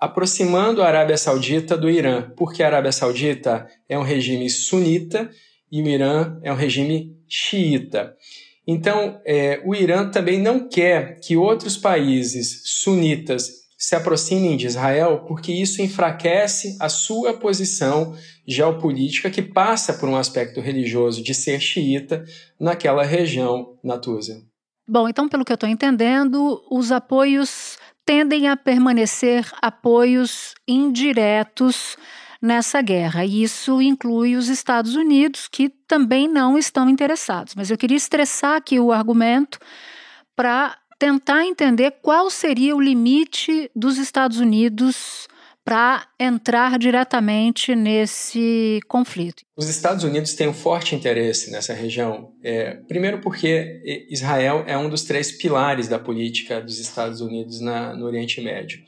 aproximando 0.00 0.82
a 0.82 0.88
Arábia 0.88 1.16
Saudita 1.16 1.76
do 1.76 1.88
Irã, 1.88 2.32
porque 2.36 2.62
a 2.62 2.66
Arábia 2.66 2.90
Saudita 2.90 3.68
é 3.88 3.96
um 3.96 4.02
regime 4.02 4.50
sunita 4.50 5.30
e 5.70 5.80
o 5.80 5.86
Irã 5.86 6.38
é 6.42 6.52
um 6.52 6.56
regime 6.56 7.16
xiita. 7.28 8.14
Então, 8.66 9.20
é, 9.24 9.60
o 9.64 9.74
Irã 9.74 10.08
também 10.08 10.40
não 10.40 10.68
quer 10.68 11.18
que 11.20 11.36
outros 11.36 11.76
países 11.76 12.62
sunitas 12.64 13.62
se 13.76 13.96
aproximem 13.96 14.56
de 14.56 14.68
Israel, 14.68 15.24
porque 15.26 15.52
isso 15.52 15.82
enfraquece 15.82 16.76
a 16.80 16.88
sua 16.88 17.34
posição 17.34 18.14
geopolítica, 18.46 19.28
que 19.28 19.42
passa 19.42 19.92
por 19.92 20.08
um 20.08 20.16
aspecto 20.16 20.60
religioso 20.60 21.20
de 21.20 21.34
ser 21.34 21.60
xiita 21.60 22.24
naquela 22.60 23.02
região, 23.02 23.76
Natuza. 23.82 24.40
Bom, 24.88 25.08
então, 25.08 25.28
pelo 25.28 25.44
que 25.44 25.50
eu 25.50 25.56
estou 25.56 25.68
entendendo, 25.68 26.62
os 26.70 26.92
apoios 26.92 27.76
tendem 28.06 28.48
a 28.48 28.56
permanecer 28.56 29.50
apoios 29.60 30.54
indiretos 30.66 31.96
nessa 32.42 32.82
guerra. 32.82 33.24
E 33.24 33.44
isso 33.44 33.80
inclui 33.80 34.34
os 34.34 34.48
Estados 34.48 34.96
Unidos, 34.96 35.46
que 35.46 35.68
também 35.86 36.26
não 36.26 36.58
estão 36.58 36.90
interessados. 36.90 37.54
Mas 37.54 37.70
eu 37.70 37.78
queria 37.78 37.96
estressar 37.96 38.56
aqui 38.56 38.80
o 38.80 38.90
argumento 38.90 39.58
para 40.34 40.76
tentar 40.98 41.44
entender 41.46 41.94
qual 42.02 42.28
seria 42.30 42.74
o 42.76 42.80
limite 42.80 43.70
dos 43.74 43.98
Estados 43.98 44.38
Unidos 44.38 45.28
para 45.64 46.06
entrar 46.18 46.76
diretamente 46.78 47.74
nesse 47.74 48.80
conflito. 48.88 49.42
Os 49.56 49.68
Estados 49.68 50.02
Unidos 50.02 50.34
têm 50.34 50.48
um 50.48 50.54
forte 50.54 50.94
interesse 50.94 51.52
nessa 51.52 51.72
região. 51.72 52.32
É, 52.42 52.74
primeiro, 52.88 53.20
porque 53.20 53.80
Israel 54.10 54.64
é 54.66 54.76
um 54.76 54.88
dos 54.88 55.04
três 55.04 55.30
pilares 55.30 55.86
da 55.86 56.00
política 56.00 56.60
dos 56.60 56.80
Estados 56.80 57.20
Unidos 57.20 57.60
na, 57.60 57.94
no 57.94 58.06
Oriente 58.06 58.40
Médio. 58.40 58.80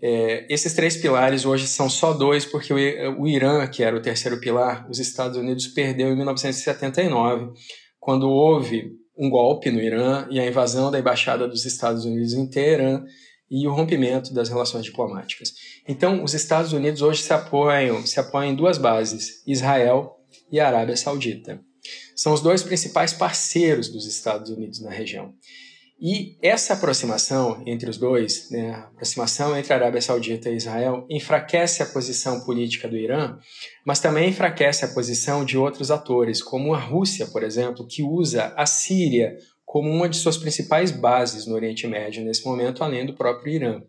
É, 0.00 0.46
esses 0.48 0.72
três 0.74 0.96
pilares 0.96 1.44
hoje 1.44 1.66
são 1.66 1.90
só 1.90 2.12
dois, 2.12 2.44
porque 2.44 2.72
o, 2.72 3.22
o 3.22 3.28
Irã, 3.28 3.66
que 3.66 3.82
era 3.82 3.96
o 3.96 4.02
terceiro 4.02 4.38
pilar, 4.40 4.88
os 4.88 4.98
Estados 4.98 5.36
Unidos 5.36 5.66
perdeu 5.68 6.08
em 6.08 6.16
1979, 6.16 7.52
quando 7.98 8.28
houve 8.28 8.92
um 9.18 9.28
golpe 9.28 9.70
no 9.70 9.80
Irã 9.80 10.28
e 10.30 10.38
a 10.38 10.46
invasão 10.46 10.90
da 10.90 10.98
embaixada 10.98 11.48
dos 11.48 11.64
Estados 11.64 12.04
Unidos 12.04 12.32
em 12.34 12.48
Teherã 12.48 13.04
e 13.50 13.66
o 13.66 13.72
rompimento 13.72 14.32
das 14.32 14.48
relações 14.48 14.84
diplomáticas. 14.84 15.52
Então, 15.88 16.22
os 16.22 16.34
Estados 16.34 16.72
Unidos 16.72 17.02
hoje 17.02 17.22
se 17.22 17.32
apoiam, 17.32 18.06
se 18.06 18.20
apoiam 18.20 18.52
em 18.52 18.54
duas 18.54 18.78
bases: 18.78 19.42
Israel 19.46 20.16
e 20.52 20.60
a 20.60 20.68
Arábia 20.68 20.96
Saudita. 20.96 21.60
São 22.14 22.32
os 22.32 22.40
dois 22.40 22.62
principais 22.62 23.12
parceiros 23.12 23.88
dos 23.88 24.06
Estados 24.06 24.50
Unidos 24.50 24.80
na 24.80 24.90
região. 24.90 25.32
E 26.00 26.36
essa 26.40 26.74
aproximação 26.74 27.60
entre 27.66 27.90
os 27.90 27.98
dois, 27.98 28.48
né, 28.50 28.70
a 28.70 28.80
aproximação 28.84 29.56
entre 29.56 29.72
a 29.72 29.76
Arábia 29.76 30.00
Saudita 30.00 30.48
e 30.48 30.56
Israel, 30.56 31.04
enfraquece 31.10 31.82
a 31.82 31.86
posição 31.86 32.44
política 32.44 32.86
do 32.86 32.96
Irã, 32.96 33.36
mas 33.84 33.98
também 33.98 34.28
enfraquece 34.28 34.84
a 34.84 34.88
posição 34.88 35.44
de 35.44 35.58
outros 35.58 35.90
atores, 35.90 36.40
como 36.40 36.72
a 36.72 36.78
Rússia, 36.78 37.26
por 37.26 37.42
exemplo, 37.42 37.84
que 37.84 38.04
usa 38.04 38.54
a 38.56 38.64
Síria 38.64 39.36
como 39.64 39.90
uma 39.90 40.08
de 40.08 40.16
suas 40.16 40.36
principais 40.38 40.92
bases 40.92 41.46
no 41.46 41.54
Oriente 41.54 41.86
Médio 41.88 42.24
nesse 42.24 42.44
momento, 42.44 42.84
além 42.84 43.04
do 43.04 43.14
próprio 43.14 43.52
Irã. 43.52 43.82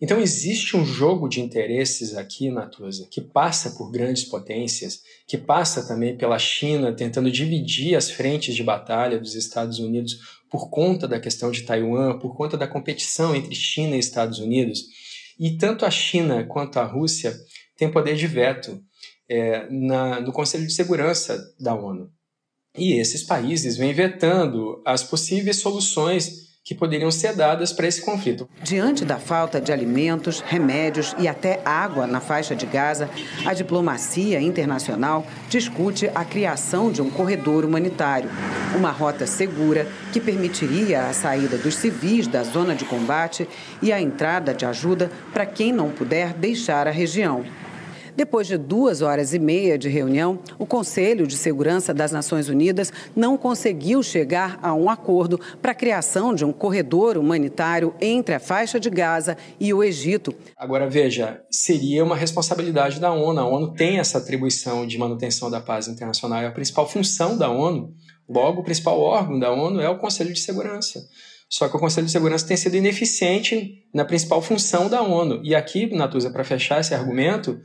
Então 0.00 0.20
existe 0.20 0.76
um 0.76 0.86
jogo 0.86 1.28
de 1.28 1.40
interesses 1.40 2.16
aqui, 2.16 2.50
Natuza, 2.50 3.08
que 3.10 3.20
passa 3.20 3.70
por 3.70 3.90
grandes 3.90 4.22
potências, 4.22 5.00
que 5.26 5.36
passa 5.36 5.86
também 5.86 6.16
pela 6.16 6.38
China 6.38 6.92
tentando 6.92 7.32
dividir 7.32 7.96
as 7.96 8.08
frentes 8.08 8.54
de 8.54 8.62
batalha 8.62 9.18
dos 9.18 9.34
Estados 9.34 9.80
Unidos 9.80 10.37
por 10.50 10.70
conta 10.70 11.06
da 11.06 11.20
questão 11.20 11.50
de 11.50 11.62
Taiwan, 11.62 12.18
por 12.18 12.36
conta 12.36 12.56
da 12.56 12.66
competição 12.66 13.34
entre 13.34 13.54
China 13.54 13.96
e 13.96 13.98
Estados 13.98 14.38
Unidos. 14.38 14.84
E 15.38 15.56
tanto 15.56 15.84
a 15.84 15.90
China 15.90 16.44
quanto 16.44 16.78
a 16.78 16.84
Rússia 16.84 17.36
têm 17.76 17.90
poder 17.90 18.16
de 18.16 18.26
veto 18.26 18.82
é, 19.28 19.68
na, 19.70 20.20
no 20.20 20.32
Conselho 20.32 20.66
de 20.66 20.72
Segurança 20.72 21.38
da 21.60 21.74
ONU. 21.74 22.10
E 22.76 22.94
esses 22.94 23.22
países 23.22 23.76
vêm 23.76 23.92
vetando 23.92 24.82
as 24.84 25.02
possíveis 25.02 25.56
soluções 25.56 26.47
que 26.68 26.74
poderiam 26.74 27.10
ser 27.10 27.34
dadas 27.34 27.72
para 27.72 27.86
esse 27.86 28.02
conflito. 28.02 28.46
Diante 28.62 29.02
da 29.02 29.16
falta 29.16 29.58
de 29.58 29.72
alimentos, 29.72 30.44
remédios 30.46 31.16
e 31.18 31.26
até 31.26 31.62
água 31.64 32.06
na 32.06 32.20
faixa 32.20 32.54
de 32.54 32.66
Gaza, 32.66 33.08
a 33.46 33.54
diplomacia 33.54 34.38
internacional 34.38 35.26
discute 35.48 36.10
a 36.14 36.26
criação 36.26 36.92
de 36.92 37.00
um 37.00 37.08
corredor 37.08 37.64
humanitário, 37.64 38.28
uma 38.76 38.90
rota 38.90 39.26
segura 39.26 39.86
que 40.12 40.20
permitiria 40.20 41.06
a 41.06 41.14
saída 41.14 41.56
dos 41.56 41.74
civis 41.74 42.26
da 42.26 42.42
zona 42.42 42.74
de 42.74 42.84
combate 42.84 43.48
e 43.80 43.90
a 43.90 43.98
entrada 43.98 44.52
de 44.52 44.66
ajuda 44.66 45.10
para 45.32 45.46
quem 45.46 45.72
não 45.72 45.88
puder 45.88 46.34
deixar 46.34 46.86
a 46.86 46.90
região. 46.90 47.46
Depois 48.18 48.48
de 48.48 48.58
duas 48.58 49.00
horas 49.00 49.32
e 49.32 49.38
meia 49.38 49.78
de 49.78 49.88
reunião, 49.88 50.40
o 50.58 50.66
Conselho 50.66 51.24
de 51.24 51.36
Segurança 51.36 51.94
das 51.94 52.10
Nações 52.10 52.48
Unidas 52.48 52.92
não 53.14 53.38
conseguiu 53.38 54.02
chegar 54.02 54.58
a 54.60 54.74
um 54.74 54.90
acordo 54.90 55.38
para 55.62 55.70
a 55.70 55.74
criação 55.74 56.34
de 56.34 56.44
um 56.44 56.52
corredor 56.52 57.16
humanitário 57.16 57.94
entre 58.00 58.34
a 58.34 58.40
faixa 58.40 58.80
de 58.80 58.90
Gaza 58.90 59.36
e 59.60 59.72
o 59.72 59.84
Egito. 59.84 60.34
Agora, 60.56 60.90
veja, 60.90 61.40
seria 61.48 62.02
uma 62.02 62.16
responsabilidade 62.16 62.98
da 62.98 63.12
ONU. 63.12 63.38
A 63.38 63.46
ONU 63.46 63.72
tem 63.74 64.00
essa 64.00 64.18
atribuição 64.18 64.84
de 64.84 64.98
manutenção 64.98 65.48
da 65.48 65.60
paz 65.60 65.86
internacional, 65.86 66.42
é 66.42 66.46
a 66.46 66.50
principal 66.50 66.88
função 66.88 67.38
da 67.38 67.48
ONU. 67.48 67.94
Logo, 68.28 68.62
o 68.62 68.64
principal 68.64 68.98
órgão 68.98 69.38
da 69.38 69.52
ONU 69.52 69.80
é 69.80 69.88
o 69.88 69.96
Conselho 69.96 70.32
de 70.32 70.40
Segurança. 70.40 71.06
Só 71.48 71.68
que 71.68 71.76
o 71.76 71.80
Conselho 71.80 72.06
de 72.06 72.12
Segurança 72.12 72.48
tem 72.48 72.56
sido 72.56 72.76
ineficiente 72.76 73.84
na 73.94 74.04
principal 74.04 74.42
função 74.42 74.88
da 74.88 75.02
ONU. 75.02 75.40
E 75.44 75.54
aqui, 75.54 75.86
Natuza, 75.94 76.30
para 76.30 76.42
fechar 76.42 76.80
esse 76.80 76.92
argumento, 76.92 77.60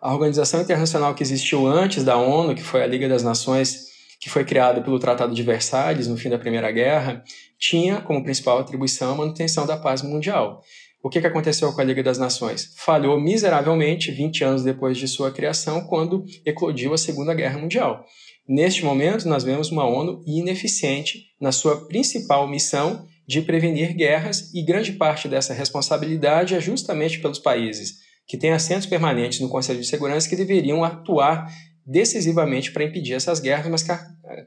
a 0.00 0.12
organização 0.12 0.60
internacional 0.60 1.14
que 1.14 1.22
existiu 1.22 1.66
antes 1.66 2.04
da 2.04 2.16
ONU, 2.16 2.54
que 2.54 2.62
foi 2.62 2.82
a 2.82 2.86
Liga 2.86 3.08
das 3.08 3.22
Nações, 3.22 3.88
que 4.20 4.30
foi 4.30 4.44
criada 4.44 4.80
pelo 4.80 4.98
Tratado 4.98 5.34
de 5.34 5.42
Versalhes 5.42 6.06
no 6.06 6.16
fim 6.16 6.28
da 6.28 6.38
Primeira 6.38 6.70
Guerra, 6.70 7.22
tinha 7.58 8.00
como 8.00 8.22
principal 8.22 8.58
atribuição 8.58 9.12
a 9.12 9.16
manutenção 9.16 9.66
da 9.66 9.76
paz 9.76 10.02
mundial. 10.02 10.62
O 11.02 11.08
que, 11.08 11.20
que 11.20 11.26
aconteceu 11.26 11.72
com 11.72 11.80
a 11.80 11.84
Liga 11.84 12.02
das 12.02 12.18
Nações? 12.18 12.74
Falhou 12.76 13.20
miseravelmente 13.20 14.10
20 14.10 14.44
anos 14.44 14.62
depois 14.64 14.98
de 14.98 15.06
sua 15.06 15.30
criação, 15.30 15.82
quando 15.82 16.24
eclodiu 16.44 16.92
a 16.92 16.98
Segunda 16.98 17.34
Guerra 17.34 17.58
Mundial. 17.58 18.04
Neste 18.48 18.84
momento, 18.84 19.28
nós 19.28 19.44
vemos 19.44 19.70
uma 19.70 19.86
ONU 19.86 20.22
ineficiente 20.26 21.26
na 21.40 21.52
sua 21.52 21.86
principal 21.86 22.48
missão 22.48 23.06
de 23.26 23.42
prevenir 23.42 23.94
guerras, 23.94 24.52
e 24.54 24.62
grande 24.62 24.92
parte 24.92 25.28
dessa 25.28 25.52
responsabilidade 25.52 26.54
é 26.54 26.60
justamente 26.60 27.20
pelos 27.20 27.38
países 27.38 28.07
que 28.28 28.36
têm 28.36 28.52
assentos 28.52 28.86
permanentes 28.86 29.40
no 29.40 29.48
Conselho 29.48 29.80
de 29.80 29.86
Segurança 29.86 30.28
que 30.28 30.36
deveriam 30.36 30.84
atuar 30.84 31.50
decisivamente 31.84 32.70
para 32.70 32.84
impedir 32.84 33.14
essas 33.14 33.40
guerras, 33.40 33.70
mas 33.70 33.82
que, 33.82 33.92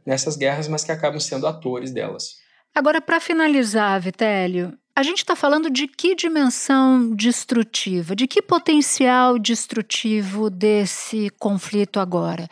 nessas 0.06 0.38
guerras, 0.38 0.68
mas 0.68 0.84
que 0.84 0.92
acabam 0.92 1.20
sendo 1.20 1.48
atores 1.48 1.92
delas. 1.92 2.36
Agora, 2.74 3.02
para 3.02 3.20
finalizar, 3.20 4.00
Vitélio, 4.00 4.78
a 4.96 5.02
gente 5.02 5.18
está 5.18 5.36
falando 5.36 5.70
de 5.70 5.88
que 5.88 6.16
dimensão 6.16 7.16
destrutiva, 7.16 8.16
de 8.16 8.28
que 8.28 8.42
potencial 8.42 9.40
destrutivo 9.40 10.50
desse 10.50 11.32
conflito 11.40 12.00
agora? 12.00 12.48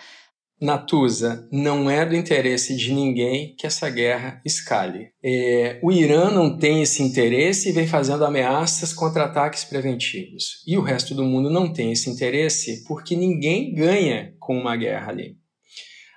Natuza, 0.61 1.47
não 1.49 1.89
é 1.89 2.05
do 2.05 2.15
interesse 2.15 2.75
de 2.75 2.93
ninguém 2.93 3.55
que 3.57 3.65
essa 3.65 3.89
guerra 3.89 4.41
escale. 4.45 5.11
É, 5.23 5.79
o 5.81 5.89
Irã 5.89 6.29
não 6.29 6.57
tem 6.57 6.81
esse 6.81 7.01
interesse 7.01 7.69
e 7.69 7.71
vem 7.71 7.87
fazendo 7.87 8.25
ameaças 8.25 8.91
contra 8.91 9.23
ataques 9.23 9.63
preventivos. 9.63 10.61
E 10.67 10.77
o 10.77 10.81
resto 10.81 11.15
do 11.15 11.23
mundo 11.23 11.49
não 11.49 11.71
tem 11.71 11.93
esse 11.93 12.09
interesse 12.09 12.83
porque 12.85 13.15
ninguém 13.15 13.73
ganha 13.73 14.33
com 14.37 14.57
uma 14.57 14.75
guerra 14.75 15.11
ali. 15.11 15.37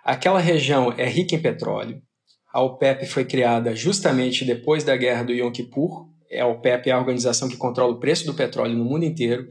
Aquela 0.05 0.41
região 0.41 0.93
é 0.99 1.09
rica 1.09 1.37
em 1.37 1.41
petróleo. 1.41 2.03
A 2.53 2.61
OPEP 2.61 3.07
foi 3.07 3.25
criada 3.25 3.77
justamente 3.77 4.45
depois 4.45 4.83
da 4.83 4.97
guerra 4.97 5.23
do 5.23 5.33
Yom 5.33 5.53
Kippur. 5.53 6.09
A 6.37 6.47
OPEP 6.47 6.91
é 6.91 6.93
a 6.93 6.99
organização 6.99 7.49
que 7.49 7.57
controla 7.57 7.93
o 7.93 8.01
preço 8.01 8.27
do 8.27 8.35
petróleo 8.35 8.77
no 8.77 8.85
mundo 8.85 9.05
inteiro. 9.05 9.47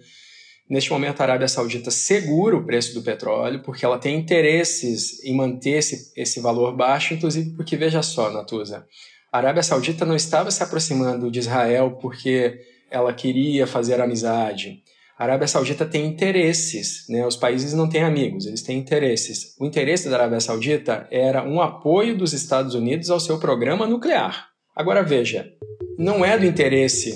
Neste 0.72 0.90
momento, 0.90 1.20
a 1.20 1.24
Arábia 1.26 1.50
Saudita 1.50 1.92
segura 1.92 2.56
o 2.56 2.64
preço 2.64 2.94
do 2.94 3.02
petróleo 3.02 3.62
porque 3.62 3.84
ela 3.84 4.00
tem 4.00 4.18
interesses 4.18 5.22
em 5.22 5.36
manter 5.36 5.80
esse, 5.80 6.14
esse 6.16 6.40
valor 6.40 6.74
baixo, 6.74 7.14
inclusive 7.14 7.50
porque, 7.58 7.76
veja 7.76 8.02
só, 8.02 8.32
Natuza, 8.32 8.86
a 9.30 9.38
Arábia 9.38 9.64
Saudita 9.64 10.06
não 10.06 10.16
estava 10.16 10.50
se 10.50 10.64
aproximando 10.64 11.30
de 11.30 11.40
Israel 11.40 11.98
porque 12.02 12.58
ela 12.90 13.14
queria 13.14 13.68
fazer 13.68 14.00
amizade. 14.00 14.82
A 15.20 15.26
Arábia 15.26 15.46
Saudita 15.46 15.86
tem 15.86 16.06
interesses, 16.06 17.06
né? 17.10 17.28
os 17.28 17.36
países 17.36 17.74
não 17.74 17.90
têm 17.90 18.04
amigos, 18.04 18.46
eles 18.46 18.62
têm 18.62 18.78
interesses. 18.78 19.54
O 19.60 19.66
interesse 19.66 20.08
da 20.08 20.16
Arábia 20.16 20.40
Saudita 20.40 21.06
era 21.12 21.44
um 21.44 21.60
apoio 21.60 22.18
dos 22.18 22.32
Estados 22.32 22.76
Unidos 22.76 23.10
ao 23.10 23.20
seu 23.20 23.38
programa 23.38 23.86
nuclear. 23.86 24.48
Agora 24.74 25.04
veja, 25.04 25.52
não 25.98 26.24
é 26.24 26.38
do 26.38 26.46
interesse 26.46 27.14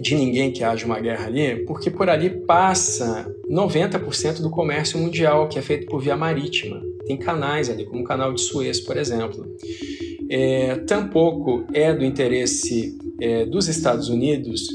de 0.00 0.14
ninguém 0.14 0.50
que 0.50 0.64
haja 0.64 0.86
uma 0.86 1.00
guerra 1.00 1.26
ali, 1.26 1.64
porque 1.66 1.90
por 1.90 2.08
ali 2.08 2.30
passa 2.30 3.30
90% 3.50 4.40
do 4.40 4.50
comércio 4.50 4.98
mundial, 4.98 5.48
que 5.48 5.58
é 5.58 5.62
feito 5.62 5.86
por 5.86 6.00
via 6.00 6.16
marítima. 6.16 6.82
Tem 7.06 7.16
canais 7.16 7.68
ali, 7.68 7.84
como 7.84 8.02
o 8.02 8.04
canal 8.04 8.32
de 8.32 8.40
Suez, 8.40 8.80
por 8.80 8.96
exemplo. 8.96 9.46
É, 10.30 10.76
tampouco 10.86 11.64
é 11.74 11.92
do 11.92 12.04
interesse 12.04 12.96
é, 13.20 13.44
dos 13.44 13.68
Estados 13.68 14.08
Unidos 14.08 14.66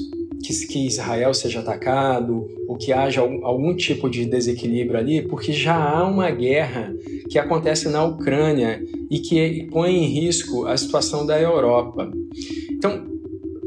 que, 0.43 0.67
que, 0.67 0.85
Israel 0.85 1.33
seja 1.33 1.59
atacado 1.59 2.47
ou 2.67 2.77
que 2.77 2.93
haja 2.93 3.21
algum, 3.21 3.45
algum 3.45 3.75
tipo 3.75 4.09
de 4.09 4.25
desequilíbrio 4.25 4.99
ali, 4.99 5.21
porque 5.21 5.51
já 5.51 5.75
há 5.75 6.07
uma 6.07 6.29
guerra 6.29 6.93
que 7.29 7.39
acontece 7.39 7.89
na 7.89 8.03
Ucrânia 8.03 8.83
e 9.09 9.19
que 9.19 9.67
põe 9.71 9.95
em 9.95 10.07
risco 10.07 10.67
a 10.67 10.77
situação 10.77 11.25
da 11.25 11.41
Europa. 11.41 12.11
Então, 12.71 13.05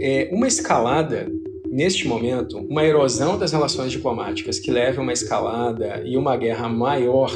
é, 0.00 0.30
uma 0.32 0.46
escalada 0.46 1.30
neste 1.70 2.06
momento, 2.06 2.59
uma 2.59 2.85
erosão 2.85 3.38
das 3.38 3.52
relações 3.52 3.92
diplomáticas 3.92 4.59
que 4.59 4.70
leve 4.70 4.98
a 4.98 5.02
uma 5.02 5.12
escalada 5.12 6.02
e 6.04 6.16
uma 6.16 6.37
guerra 6.37 6.68
maior, 6.68 7.30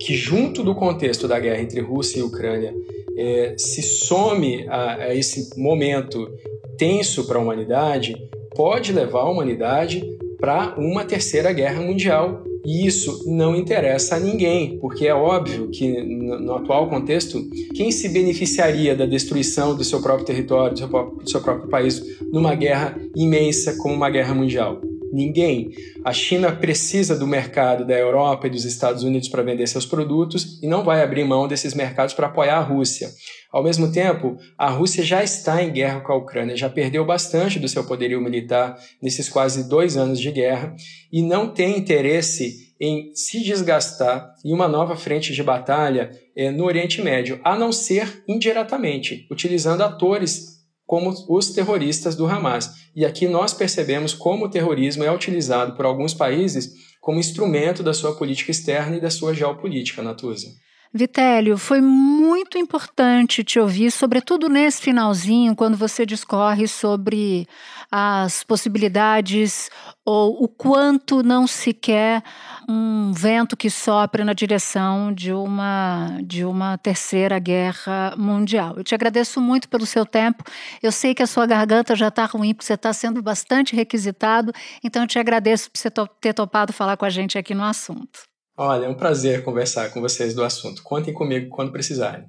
que 0.00 0.14
junto 0.14 0.62
do 0.62 0.74
contexto 0.74 1.28
da 1.28 1.38
guerra 1.38 1.62
entre 1.62 1.80
Rússia 1.80 2.20
e 2.20 2.22
Ucrânia 2.22 2.74
é, 3.16 3.54
se 3.56 3.82
some 3.82 4.66
a, 4.68 4.94
a 5.04 5.14
esse 5.14 5.58
momento 5.58 6.30
tenso 6.76 7.26
para 7.26 7.38
a 7.38 7.42
humanidade, 7.42 8.16
pode 8.54 8.92
levar 8.92 9.20
a 9.20 9.30
humanidade 9.30 10.04
para 10.38 10.74
uma 10.76 11.04
terceira 11.04 11.52
guerra 11.52 11.80
mundial 11.80 12.44
e 12.66 12.84
isso 12.84 13.22
não 13.26 13.54
interessa 13.54 14.16
a 14.16 14.20
ninguém, 14.20 14.76
porque 14.80 15.06
é 15.06 15.14
óbvio 15.14 15.68
que, 15.68 16.02
no 16.02 16.54
atual 16.54 16.88
contexto, 16.88 17.40
quem 17.74 17.92
se 17.92 18.08
beneficiaria 18.08 18.96
da 18.96 19.06
destruição 19.06 19.76
do 19.76 19.84
seu 19.84 20.02
próprio 20.02 20.26
território, 20.26 20.74
do 20.74 21.30
seu 21.30 21.40
próprio, 21.40 21.68
país, 21.68 22.02
numa 22.32 22.56
guerra 22.56 22.98
imensa 23.14 23.76
como 23.76 23.94
uma 23.94 24.10
guerra 24.10 24.34
mundial? 24.34 24.80
Ninguém. 25.12 25.70
A 26.04 26.12
China 26.12 26.52
precisa 26.52 27.16
do 27.16 27.26
mercado 27.26 27.84
da 27.84 27.96
Europa 27.96 28.46
e 28.46 28.50
dos 28.50 28.64
Estados 28.64 29.02
Unidos 29.02 29.28
para 29.28 29.42
vender 29.42 29.66
seus 29.66 29.86
produtos 29.86 30.60
e 30.62 30.66
não 30.66 30.84
vai 30.84 31.02
abrir 31.02 31.24
mão 31.24 31.46
desses 31.48 31.74
mercados 31.74 32.14
para 32.14 32.26
apoiar 32.26 32.58
a 32.58 32.62
Rússia. 32.62 33.10
Ao 33.52 33.62
mesmo 33.62 33.90
tempo, 33.90 34.36
a 34.58 34.68
Rússia 34.68 35.04
já 35.04 35.22
está 35.22 35.62
em 35.62 35.72
guerra 35.72 36.00
com 36.00 36.12
a 36.12 36.16
Ucrânia, 36.16 36.56
já 36.56 36.68
perdeu 36.68 37.04
bastante 37.04 37.58
do 37.58 37.68
seu 37.68 37.84
poderio 37.84 38.20
militar 38.20 38.78
nesses 39.00 39.28
quase 39.28 39.68
dois 39.68 39.96
anos 39.96 40.20
de 40.20 40.30
guerra 40.30 40.74
e 41.12 41.22
não 41.22 41.48
tem 41.48 41.78
interesse 41.78 42.74
em 42.80 43.14
se 43.14 43.42
desgastar 43.42 44.34
em 44.44 44.52
uma 44.52 44.68
nova 44.68 44.96
frente 44.96 45.32
de 45.32 45.42
batalha 45.42 46.10
é, 46.36 46.50
no 46.50 46.64
Oriente 46.64 47.00
Médio, 47.00 47.40
a 47.42 47.56
não 47.56 47.72
ser 47.72 48.22
indiretamente, 48.28 49.26
utilizando 49.30 49.82
atores 49.82 50.55
como 50.86 51.12
os 51.28 51.50
terroristas 51.50 52.14
do 52.14 52.26
Hamas. 52.26 52.70
E 52.94 53.04
aqui 53.04 53.26
nós 53.26 53.52
percebemos 53.52 54.14
como 54.14 54.44
o 54.46 54.48
terrorismo 54.48 55.02
é 55.02 55.12
utilizado 55.12 55.74
por 55.74 55.84
alguns 55.84 56.14
países 56.14 56.72
como 57.00 57.18
instrumento 57.18 57.82
da 57.82 57.92
sua 57.92 58.14
política 58.14 58.50
externa 58.50 58.96
e 58.96 59.00
da 59.00 59.10
sua 59.10 59.34
geopolítica, 59.34 60.02
Natuza. 60.02 60.48
Vitélio, 60.92 61.58
foi 61.58 61.80
muito 61.80 62.56
importante 62.56 63.44
te 63.44 63.58
ouvir, 63.58 63.90
sobretudo 63.90 64.48
nesse 64.48 64.80
finalzinho, 64.80 65.54
quando 65.54 65.76
você 65.76 66.06
discorre 66.06 66.66
sobre 66.66 67.46
as 67.90 68.42
possibilidades 68.44 69.70
ou 70.04 70.42
o 70.42 70.48
quanto 70.48 71.22
não 71.22 71.46
se 71.46 71.72
quer 71.74 72.22
um 72.68 73.12
vento 73.12 73.56
que 73.56 73.68
sopre 73.68 74.24
na 74.24 74.32
direção 74.32 75.12
de 75.12 75.32
uma, 75.32 76.18
de 76.22 76.44
uma 76.44 76.78
terceira 76.78 77.38
guerra 77.38 78.14
mundial. 78.16 78.74
Eu 78.76 78.84
te 78.84 78.94
agradeço 78.94 79.40
muito 79.40 79.68
pelo 79.68 79.84
seu 79.84 80.06
tempo. 80.06 80.44
Eu 80.82 80.92
sei 80.92 81.14
que 81.14 81.22
a 81.22 81.26
sua 81.26 81.46
garganta 81.46 81.94
já 81.94 82.08
está 82.08 82.24
ruim, 82.24 82.54
porque 82.54 82.64
você 82.66 82.74
está 82.74 82.92
sendo 82.92 83.20
bastante 83.20 83.74
requisitado, 83.76 84.52
então 84.82 85.02
eu 85.02 85.08
te 85.08 85.18
agradeço 85.18 85.70
por 85.70 85.78
você 85.78 85.90
ter 86.20 86.32
topado 86.32 86.72
falar 86.72 86.96
com 86.96 87.04
a 87.04 87.10
gente 87.10 87.36
aqui 87.36 87.54
no 87.54 87.64
assunto. 87.64 88.35
Olha, 88.56 88.86
é 88.86 88.88
um 88.88 88.94
prazer 88.94 89.44
conversar 89.44 89.90
com 89.90 90.00
vocês 90.00 90.34
do 90.34 90.42
assunto. 90.42 90.82
Contem 90.82 91.12
comigo 91.12 91.50
quando 91.50 91.72
precisarem. 91.72 92.24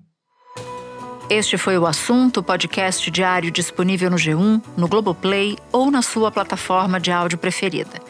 Este 1.29 1.57
foi 1.57 1.77
o 1.77 1.85
assunto, 1.85 2.41
podcast 2.41 3.09
diário 3.11 3.51
disponível 3.51 4.09
no 4.09 4.15
G1, 4.15 4.61
no 4.77 4.87
Globoplay 4.87 5.57
ou 5.73 5.91
na 5.91 6.01
sua 6.01 6.31
plataforma 6.31 6.99
de 6.99 7.11
áudio 7.11 7.37
preferida. 7.37 8.01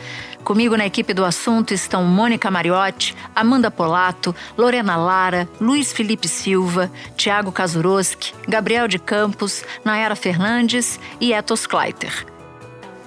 Comigo 0.44 0.78
na 0.78 0.86
equipe 0.86 1.14
do 1.14 1.26
assunto 1.26 1.74
estão 1.74 2.04
Mônica 2.04 2.50
Mariotti, 2.50 3.16
Amanda 3.36 3.70
Polato, 3.70 4.36
Lorena 4.58 4.96
Lara, 4.96 5.50
Luiz 5.60 5.92
Felipe 5.92 6.28
Silva, 6.28 6.92
Tiago 7.16 7.52
Kazuroski, 7.52 8.34
Gabriel 8.48 8.88
de 8.88 9.00
Campos, 9.00 9.64
Nayara 9.84 10.16
Fernandes 10.16 11.00
e 11.20 11.34
Etos 11.34 11.68
Kleiter. 11.68 12.26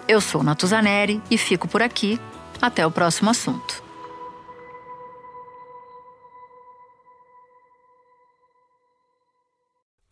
Eu 0.08 0.20
sou 0.20 0.42
Natuzaneri 0.42 1.22
e 1.30 1.38
fico 1.38 1.68
por 1.68 1.82
aqui. 1.82 2.18
Até 2.60 2.84
o 2.86 2.90
próximo 2.90 3.30
assunto. 3.30 3.89